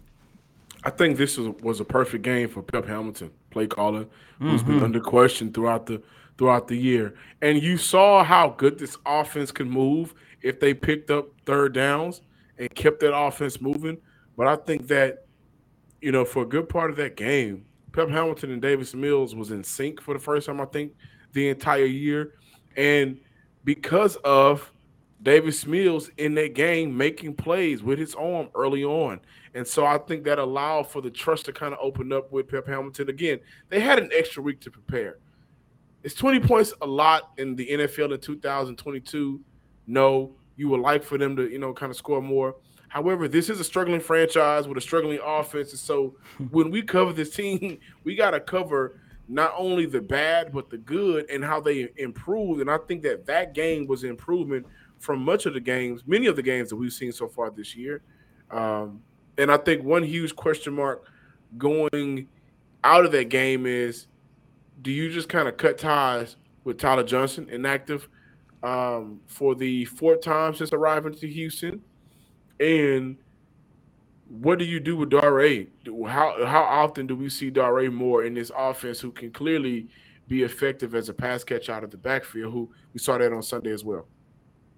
I 0.83 0.89
think 0.89 1.17
this 1.17 1.37
was, 1.37 1.49
was 1.61 1.79
a 1.79 1.85
perfect 1.85 2.23
game 2.23 2.47
for 2.47 2.61
Pep 2.61 2.85
Hamilton, 2.85 3.31
play 3.51 3.67
caller, 3.67 4.05
who's 4.39 4.61
mm-hmm. 4.61 4.75
been 4.75 4.83
under 4.83 4.99
question 4.99 5.51
throughout 5.51 5.87
the 5.87 6.01
throughout 6.37 6.67
the 6.67 6.77
year. 6.77 7.15
And 7.41 7.61
you 7.61 7.77
saw 7.77 8.23
how 8.23 8.49
good 8.49 8.77
this 8.77 8.97
offense 9.05 9.51
could 9.51 9.67
move 9.67 10.13
if 10.41 10.59
they 10.59 10.73
picked 10.73 11.11
up 11.11 11.29
third 11.45 11.73
downs 11.73 12.21
and 12.57 12.73
kept 12.73 12.99
that 13.01 13.15
offense 13.15 13.59
moving. 13.61 13.97
But 14.35 14.47
I 14.47 14.55
think 14.55 14.87
that, 14.87 15.25
you 16.01 16.11
know, 16.11 16.25
for 16.25 16.43
a 16.43 16.45
good 16.45 16.69
part 16.69 16.91
of 16.91 16.97
that 16.97 17.15
game, 17.15 17.65
Pep 17.91 18.09
Hamilton 18.09 18.51
and 18.51 18.61
Davis 18.61 18.93
Mills 18.93 19.33
was 19.33 19.51
in 19.51 19.63
sync 19.63 20.01
for 20.01 20.13
the 20.13 20.19
first 20.19 20.45
time, 20.45 20.61
I 20.61 20.65
think, 20.65 20.93
the 21.33 21.49
entire 21.49 21.85
year. 21.85 22.35
And 22.75 23.19
because 23.63 24.15
of 24.17 24.71
Davis 25.23 25.65
Mills 25.65 26.11
in 26.17 26.35
that 26.35 26.53
game 26.53 26.95
making 26.95 27.33
plays 27.33 27.81
with 27.81 27.97
his 27.97 28.13
arm 28.15 28.49
early 28.53 28.83
on. 28.83 29.19
And 29.55 29.67
so 29.67 29.85
I 29.85 29.97
think 29.97 30.23
that 30.25 30.37
allowed 30.37 30.87
for 30.87 31.01
the 31.01 31.09
trust 31.09 31.45
to 31.45 31.53
kind 31.53 31.73
of 31.73 31.79
open 31.81 32.13
up 32.13 32.31
with 32.31 32.47
Pep 32.47 32.67
Hamilton. 32.67 33.09
Again, 33.09 33.39
they 33.69 33.79
had 33.79 33.97
an 33.97 34.09
extra 34.13 34.43
week 34.43 34.61
to 34.61 34.71
prepare. 34.71 35.17
Is 36.03 36.13
20 36.13 36.39
points 36.41 36.73
a 36.81 36.87
lot 36.87 37.31
in 37.37 37.55
the 37.55 37.67
NFL 37.67 38.13
in 38.13 38.19
2022? 38.19 39.41
No. 39.87 40.35
You 40.55 40.69
would 40.69 40.79
like 40.79 41.03
for 41.03 41.17
them 41.17 41.35
to, 41.35 41.49
you 41.49 41.59
know, 41.59 41.73
kind 41.73 41.89
of 41.89 41.97
score 41.97 42.21
more. 42.21 42.55
However, 42.89 43.27
this 43.27 43.49
is 43.49 43.59
a 43.59 43.63
struggling 43.63 43.99
franchise 43.99 44.67
with 44.67 44.77
a 44.77 44.81
struggling 44.81 45.19
offense. 45.23 45.71
And 45.71 45.79
so 45.79 46.15
when 46.51 46.71
we 46.71 46.81
cover 46.81 47.13
this 47.13 47.35
team, 47.35 47.79
we 48.03 48.15
got 48.15 48.31
to 48.31 48.39
cover 48.39 48.99
not 49.27 49.53
only 49.57 49.85
the 49.85 50.01
bad, 50.01 50.53
but 50.53 50.69
the 50.69 50.77
good 50.77 51.29
and 51.29 51.43
how 51.43 51.59
they 51.59 51.89
improved. 51.97 52.61
And 52.61 52.71
I 52.71 52.77
think 52.87 53.03
that 53.03 53.25
that 53.25 53.53
game 53.53 53.85
was 53.87 54.03
improvement 54.03 54.65
from 54.99 55.19
much 55.23 55.45
of 55.45 55.53
the 55.53 55.59
games, 55.59 56.03
many 56.07 56.27
of 56.27 56.35
the 56.35 56.41
games 56.41 56.69
that 56.69 56.75
we've 56.75 56.93
seen 56.93 57.11
so 57.11 57.27
far 57.27 57.51
this 57.51 57.75
year. 57.75 58.01
Um, 58.49 59.01
and 59.37 59.51
I 59.51 59.57
think 59.57 59.83
one 59.83 60.03
huge 60.03 60.35
question 60.35 60.73
mark 60.73 61.03
going 61.57 62.27
out 62.83 63.05
of 63.05 63.11
that 63.11 63.29
game 63.29 63.65
is 63.65 64.07
do 64.81 64.91
you 64.91 65.11
just 65.11 65.29
kind 65.29 65.47
of 65.47 65.57
cut 65.57 65.77
ties 65.77 66.35
with 66.63 66.77
Tyler 66.77 67.03
Johnson, 67.03 67.49
inactive 67.49 68.07
um, 68.63 69.19
for 69.27 69.55
the 69.55 69.85
fourth 69.85 70.21
time 70.21 70.55
since 70.55 70.73
arriving 70.73 71.15
to 71.15 71.27
Houston? 71.27 71.81
And 72.59 73.17
what 74.27 74.59
do 74.59 74.65
you 74.65 74.79
do 74.79 74.97
with 74.97 75.09
Dare? 75.09 75.65
How 76.07 76.45
how 76.45 76.63
often 76.63 77.07
do 77.07 77.15
we 77.15 77.29
see 77.29 77.49
Dare 77.49 77.89
more 77.91 78.23
in 78.23 78.33
this 78.33 78.51
offense 78.55 78.99
who 78.99 79.11
can 79.11 79.31
clearly 79.31 79.87
be 80.27 80.43
effective 80.43 80.95
as 80.95 81.07
a 81.09 81.13
pass 81.13 81.43
catch 81.43 81.69
out 81.69 81.83
of 81.83 81.91
the 81.91 81.97
backfield? 81.97 82.53
Who 82.53 82.69
we 82.93 82.99
saw 82.99 83.17
that 83.17 83.33
on 83.33 83.43
Sunday 83.43 83.71
as 83.71 83.83
well. 83.83 84.07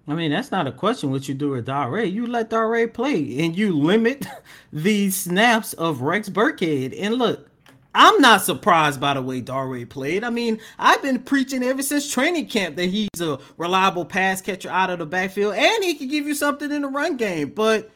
I 0.08 0.14
mean, 0.14 0.30
that's 0.32 0.50
not 0.50 0.66
a 0.66 0.72
question 0.72 1.10
what 1.10 1.28
you 1.28 1.34
do 1.34 1.50
with 1.50 1.66
Dare. 1.66 2.02
You 2.02 2.26
let 2.26 2.50
Dare 2.50 2.88
play 2.88 3.38
and 3.40 3.56
you 3.56 3.76
limit 3.76 4.26
the 4.72 5.10
snaps 5.10 5.72
of 5.74 6.00
Rex 6.00 6.28
Burkhead. 6.28 6.96
And 6.98 7.14
look, 7.14 7.39
I'm 7.94 8.20
not 8.20 8.42
surprised 8.42 9.00
by 9.00 9.14
the 9.14 9.22
way 9.22 9.40
Darway 9.40 9.84
played. 9.84 10.22
I 10.22 10.30
mean, 10.30 10.60
I've 10.78 11.02
been 11.02 11.20
preaching 11.20 11.62
ever 11.64 11.82
since 11.82 12.12
training 12.12 12.46
camp 12.46 12.76
that 12.76 12.86
he's 12.86 13.08
a 13.20 13.38
reliable 13.56 14.04
pass 14.04 14.40
catcher 14.40 14.70
out 14.70 14.90
of 14.90 15.00
the 15.00 15.06
backfield 15.06 15.54
and 15.54 15.84
he 15.84 15.94
can 15.94 16.08
give 16.08 16.26
you 16.26 16.34
something 16.34 16.70
in 16.70 16.82
the 16.82 16.88
run 16.88 17.16
game. 17.16 17.50
But 17.50 17.90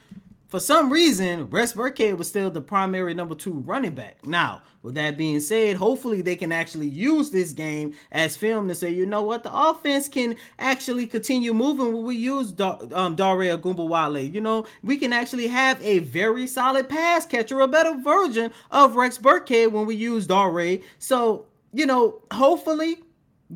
for 0.55 0.61
some 0.61 0.89
reason, 0.89 1.51
Rex 1.51 1.73
Burkhead 1.73 2.17
was 2.17 2.29
still 2.29 2.49
the 2.49 2.61
primary 2.61 3.13
number 3.13 3.35
two 3.35 3.55
running 3.67 3.97
back. 3.97 4.25
Now, 4.25 4.63
with 4.83 4.95
that 4.95 5.17
being 5.17 5.41
said, 5.41 5.75
hopefully 5.75 6.23
they 6.23 6.37
can 6.37 6.53
actually 6.53 6.87
use 6.87 7.33
this 7.33 7.51
game 7.51 7.93
as 8.13 8.37
film 8.37 8.69
to 8.69 8.75
say, 8.77 8.91
you 8.91 9.05
know 9.05 9.23
what, 9.23 9.43
the 9.43 9.53
offense 9.53 10.07
can 10.07 10.37
actually 10.61 11.09
continue 11.09 11.53
moving 11.53 11.93
when 11.93 12.05
we 12.05 12.15
use 12.15 12.53
da- 12.53 12.79
um, 12.93 13.17
Dare 13.17 13.59
Ogunbowale. 13.59 14.33
You 14.33 14.41
know, 14.41 14.65
we 14.85 14.97
can 14.97 15.13
actually 15.13 15.49
have 15.49 15.83
a 15.83 15.99
very 15.99 16.47
solid 16.47 16.89
pass 16.89 17.27
catcher, 17.27 17.59
a 17.59 17.67
better 17.67 17.97
version 17.97 18.53
of 18.71 18.95
Rex 18.95 19.19
Burkhead 19.19 19.73
when 19.73 19.87
we 19.87 19.97
use 19.97 20.25
Dare. 20.25 20.79
So, 21.01 21.47
you 21.73 21.85
know, 21.85 22.23
hopefully 22.31 22.99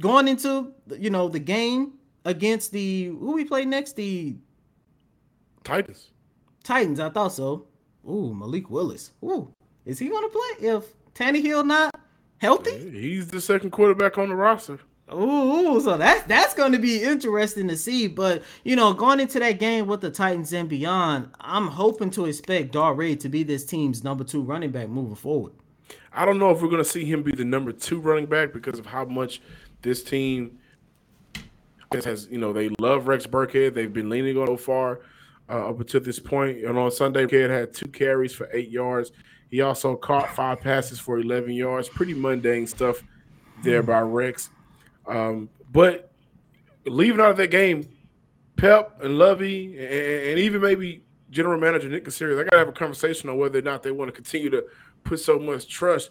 going 0.00 0.26
into, 0.26 0.72
you 0.98 1.10
know, 1.10 1.28
the 1.28 1.38
game 1.38 1.92
against 2.24 2.72
the, 2.72 3.04
who 3.04 3.34
we 3.34 3.44
play 3.44 3.64
next? 3.64 3.94
The 3.94 4.34
Titans. 5.62 6.10
Titans, 6.68 7.00
I 7.00 7.08
thought 7.08 7.32
so. 7.32 7.64
Ooh, 8.06 8.34
Malik 8.34 8.68
Willis. 8.68 9.12
Ooh, 9.24 9.50
is 9.86 9.98
he 9.98 10.10
gonna 10.10 10.28
play 10.28 10.68
if 10.68 10.84
Tannehill 11.14 11.66
not 11.66 11.98
healthy? 12.36 12.90
He's 12.90 13.28
the 13.28 13.40
second 13.40 13.70
quarterback 13.70 14.18
on 14.18 14.28
the 14.28 14.34
roster. 14.34 14.78
Ooh, 15.10 15.80
so 15.80 15.96
that's 15.96 16.24
that's 16.24 16.52
going 16.52 16.72
to 16.72 16.78
be 16.78 17.02
interesting 17.02 17.68
to 17.68 17.76
see. 17.78 18.06
But 18.06 18.42
you 18.64 18.76
know, 18.76 18.92
going 18.92 19.18
into 19.18 19.38
that 19.38 19.58
game 19.58 19.86
with 19.86 20.02
the 20.02 20.10
Titans 20.10 20.52
and 20.52 20.68
beyond, 20.68 21.30
I'm 21.40 21.68
hoping 21.68 22.10
to 22.10 22.26
expect 22.26 22.72
Dare 22.72 23.16
to 23.16 23.28
be 23.30 23.44
this 23.44 23.64
team's 23.64 24.04
number 24.04 24.22
two 24.22 24.42
running 24.42 24.70
back 24.70 24.90
moving 24.90 25.14
forward. 25.14 25.54
I 26.12 26.26
don't 26.26 26.38
know 26.38 26.50
if 26.50 26.60
we're 26.60 26.68
going 26.68 26.84
to 26.84 26.90
see 26.90 27.06
him 27.06 27.22
be 27.22 27.32
the 27.32 27.46
number 27.46 27.72
two 27.72 27.98
running 27.98 28.26
back 28.26 28.52
because 28.52 28.78
of 28.78 28.84
how 28.84 29.06
much 29.06 29.40
this 29.80 30.02
team 30.02 30.58
has. 31.94 32.28
You 32.30 32.36
know, 32.36 32.52
they 32.52 32.68
love 32.78 33.08
Rex 33.08 33.26
Burkhead. 33.26 33.72
They've 33.72 33.90
been 33.90 34.10
leaning 34.10 34.36
on 34.36 34.48
so 34.48 34.58
far 34.58 35.00
uh, 35.48 35.70
up 35.70 35.80
until 35.80 36.00
this 36.00 36.18
point. 36.18 36.64
And 36.64 36.78
on 36.78 36.90
Sunday, 36.90 37.26
Kid 37.26 37.50
had 37.50 37.72
two 37.72 37.88
carries 37.88 38.34
for 38.34 38.48
eight 38.52 38.70
yards. 38.70 39.12
He 39.50 39.60
also 39.62 39.96
caught 39.96 40.34
five 40.34 40.60
passes 40.60 40.98
for 40.98 41.18
11 41.18 41.52
yards. 41.52 41.88
Pretty 41.88 42.14
mundane 42.14 42.66
stuff 42.66 43.02
there 43.62 43.82
by 43.82 44.00
Rex. 44.00 44.50
Um, 45.06 45.48
but 45.72 46.12
leaving 46.86 47.20
out 47.20 47.30
of 47.30 47.36
that 47.38 47.50
game, 47.50 47.88
Pep 48.56 49.00
and 49.02 49.18
Lovie, 49.18 49.78
and, 49.78 50.30
and 50.30 50.38
even 50.38 50.60
maybe 50.60 51.02
General 51.30 51.58
Manager 51.58 51.88
Nick 51.88 52.04
Caserio, 52.04 52.40
I 52.40 52.44
got 52.44 52.50
to 52.52 52.58
have 52.58 52.68
a 52.68 52.72
conversation 52.72 53.30
on 53.30 53.38
whether 53.38 53.58
or 53.58 53.62
not 53.62 53.82
they 53.82 53.90
want 53.90 54.08
to 54.08 54.12
continue 54.12 54.50
to 54.50 54.64
put 55.04 55.20
so 55.20 55.38
much 55.38 55.68
trust 55.68 56.10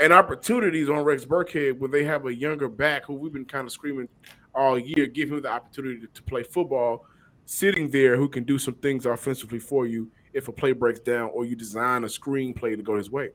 and 0.00 0.12
opportunities 0.12 0.88
on 0.88 1.04
Rex 1.04 1.24
Burkhead 1.24 1.78
when 1.78 1.90
they 1.90 2.04
have 2.04 2.26
a 2.26 2.34
younger 2.34 2.68
back 2.68 3.04
who 3.04 3.14
we've 3.14 3.32
been 3.32 3.44
kind 3.44 3.66
of 3.66 3.72
screaming 3.72 4.08
all 4.54 4.78
year, 4.78 5.06
give 5.06 5.30
him 5.30 5.40
the 5.42 5.50
opportunity 5.50 6.00
to, 6.00 6.06
to 6.08 6.22
play 6.22 6.42
football 6.42 7.06
sitting 7.46 7.90
there 7.90 8.16
who 8.16 8.28
can 8.28 8.44
do 8.44 8.58
some 8.58 8.74
things 8.74 9.06
offensively 9.06 9.58
for 9.58 9.86
you 9.86 10.10
if 10.32 10.48
a 10.48 10.52
play 10.52 10.72
breaks 10.72 11.00
down 11.00 11.30
or 11.34 11.44
you 11.44 11.54
design 11.56 12.04
a 12.04 12.06
screenplay 12.06 12.76
to 12.76 12.82
go 12.82 12.96
his 12.96 13.10
way. 13.10 13.30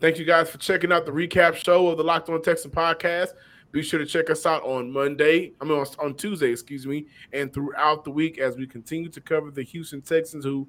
Thank 0.00 0.18
you 0.18 0.24
guys 0.24 0.50
for 0.50 0.58
checking 0.58 0.92
out 0.92 1.04
the 1.04 1.12
recap 1.12 1.54
show 1.54 1.88
of 1.88 1.98
the 1.98 2.04
Locked 2.04 2.28
On 2.30 2.40
Texan 2.42 2.70
podcast. 2.70 3.32
Be 3.72 3.82
sure 3.82 3.98
to 3.98 4.06
check 4.06 4.30
us 4.30 4.46
out 4.46 4.62
on 4.64 4.90
Monday, 4.90 5.52
I 5.60 5.64
mean 5.64 5.78
on, 5.78 5.86
on 6.00 6.14
Tuesday, 6.14 6.50
excuse 6.50 6.86
me, 6.86 7.06
and 7.32 7.52
throughout 7.52 8.04
the 8.04 8.10
week 8.10 8.38
as 8.38 8.56
we 8.56 8.66
continue 8.66 9.08
to 9.10 9.20
cover 9.20 9.50
the 9.50 9.62
Houston 9.62 10.02
Texans 10.02 10.44
who 10.44 10.66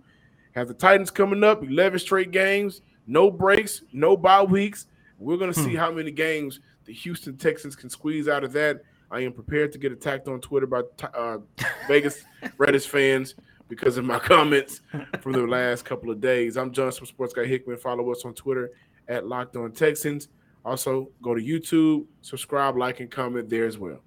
have 0.53 0.67
the 0.67 0.73
Titans 0.73 1.09
coming 1.09 1.43
up, 1.43 1.63
11 1.63 1.99
straight 1.99 2.31
games, 2.31 2.81
no 3.07 3.31
breaks, 3.31 3.81
no 3.91 4.15
bye 4.15 4.43
weeks. 4.43 4.85
We're 5.17 5.37
going 5.37 5.53
to 5.53 5.59
see 5.59 5.71
hmm. 5.71 5.77
how 5.77 5.91
many 5.91 6.11
games 6.11 6.59
the 6.85 6.93
Houston 6.93 7.37
Texans 7.37 7.75
can 7.75 7.89
squeeze 7.89 8.27
out 8.27 8.43
of 8.43 8.51
that 8.53 8.81
I 9.11 9.19
am 9.19 9.33
prepared 9.33 9.73
to 9.73 9.77
get 9.77 9.91
attacked 9.91 10.29
on 10.29 10.39
Twitter 10.39 10.65
by 10.65 10.83
uh, 11.13 11.39
Vegas 11.87 12.23
Raiders 12.57 12.85
fans 12.85 13.35
because 13.67 13.97
of 13.97 14.05
my 14.05 14.19
comments 14.19 14.81
from 15.21 15.33
the 15.33 15.45
last 15.45 15.83
couple 15.83 16.09
of 16.09 16.21
days. 16.21 16.55
I'm 16.55 16.71
John 16.71 16.91
from 16.93 17.05
Sports 17.05 17.33
Guy 17.33 17.45
Hickman. 17.45 17.77
Follow 17.77 18.09
us 18.11 18.23
on 18.23 18.33
Twitter 18.33 18.71
at 19.09 19.27
Locked 19.27 19.57
On 19.57 19.71
Texans. 19.71 20.29
Also, 20.63 21.09
go 21.21 21.35
to 21.35 21.41
YouTube, 21.41 22.05
subscribe, 22.21 22.77
like, 22.77 23.01
and 23.01 23.11
comment 23.11 23.49
there 23.49 23.65
as 23.65 23.77
well. 23.77 23.99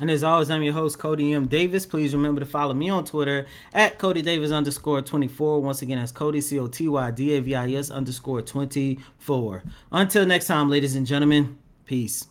And 0.00 0.10
as 0.10 0.24
always, 0.24 0.50
I'm 0.50 0.62
your 0.62 0.72
host, 0.72 0.98
Coty 0.98 1.34
M. 1.34 1.46
Davis. 1.46 1.84
Please 1.84 2.14
remember 2.14 2.40
to 2.40 2.46
follow 2.46 2.72
me 2.72 2.88
on 2.88 3.04
Twitter 3.04 3.46
at 3.74 3.98
Coty 3.98 4.22
Davis 4.22 4.50
underscore 4.50 5.02
24. 5.02 5.60
Once 5.60 5.82
again, 5.82 5.98
that's 5.98 6.10
Coty, 6.10 6.42
C 6.42 6.58
O 6.58 6.66
T 6.66 6.88
Y 6.88 7.10
D 7.10 7.34
A 7.34 7.42
V 7.42 7.54
I 7.54 7.72
S 7.72 7.90
underscore 7.90 8.40
24. 8.40 9.62
Until 9.92 10.26
next 10.26 10.46
time, 10.46 10.70
ladies 10.70 10.96
and 10.96 11.06
gentlemen, 11.06 11.58
peace. 11.84 12.26